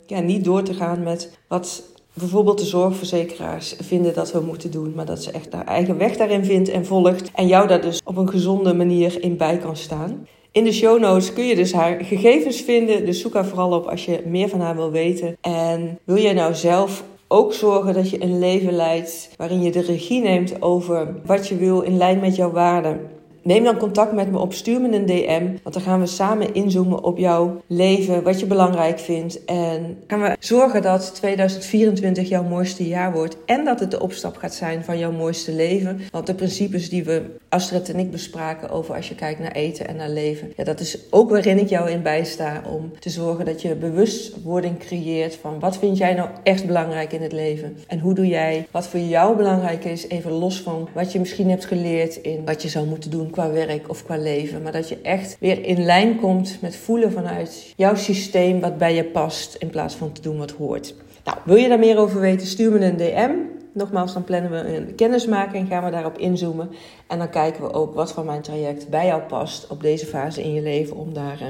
[0.06, 4.94] ja, niet door te gaan met wat bijvoorbeeld de zorgverzekeraars vinden dat we moeten doen,
[4.96, 8.02] maar dat ze echt haar eigen weg daarin vindt en volgt en jou daar dus
[8.04, 10.28] op een gezonde manier in bij kan staan.
[10.52, 13.86] In de show notes kun je dus haar gegevens vinden, dus zoek haar vooral op
[13.86, 15.38] als je meer van haar wil weten.
[15.42, 19.82] En wil jij nou zelf ook zorgen dat je een leven leidt waarin je de
[19.82, 23.00] regie neemt over wat je wil in lijn met jouw waarden?
[23.44, 26.54] Neem dan contact met me op, stuur me een DM, want dan gaan we samen
[26.54, 29.46] inzoomen op jouw leven, wat je belangrijk vindt.
[29.46, 34.38] En gaan we zorgen dat 2024 jouw mooiste jaar wordt en dat het de opstap
[34.38, 36.02] gaat zijn van jouw mooiste leven.
[36.12, 39.88] Want de principes die we, Astrid en ik, bespraken over als je kijkt naar eten
[39.88, 43.46] en naar leven, ja, dat is ook waarin ik jou in bijsta om te zorgen
[43.46, 48.00] dat je bewustwording creëert van wat vind jij nou echt belangrijk in het leven en
[48.00, 51.66] hoe doe jij wat voor jou belangrijk is, even los van wat je misschien hebt
[51.66, 54.62] geleerd in wat je zou moeten doen qua werk of qua leven.
[54.62, 58.96] Maar dat je echt weer in lijn komt met voelen vanuit jouw systeem wat bij
[58.96, 59.56] je past.
[59.56, 60.96] In plaats van te doen wat hoort.
[61.24, 62.48] Nou, wil je daar meer over weten?
[62.48, 63.32] Stuur me een DM.
[63.74, 66.70] Nogmaals, dan plannen we een kennismaking, gaan we daarop inzoomen.
[67.08, 70.44] En dan kijken we ook wat van mijn traject bij jou past op deze fase
[70.44, 71.48] in je leven om daar uh,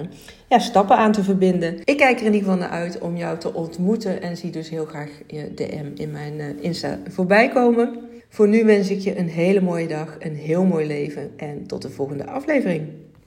[0.50, 1.80] ja, stappen aan te verbinden.
[1.84, 4.70] Ik kijk er in ieder geval naar uit om jou te ontmoeten en zie dus
[4.70, 8.11] heel graag je DM in mijn uh, Insta voorbij komen.
[8.34, 11.82] Voor nu wens ik je een hele mooie dag, een heel mooi leven en tot
[11.82, 13.01] de volgende aflevering.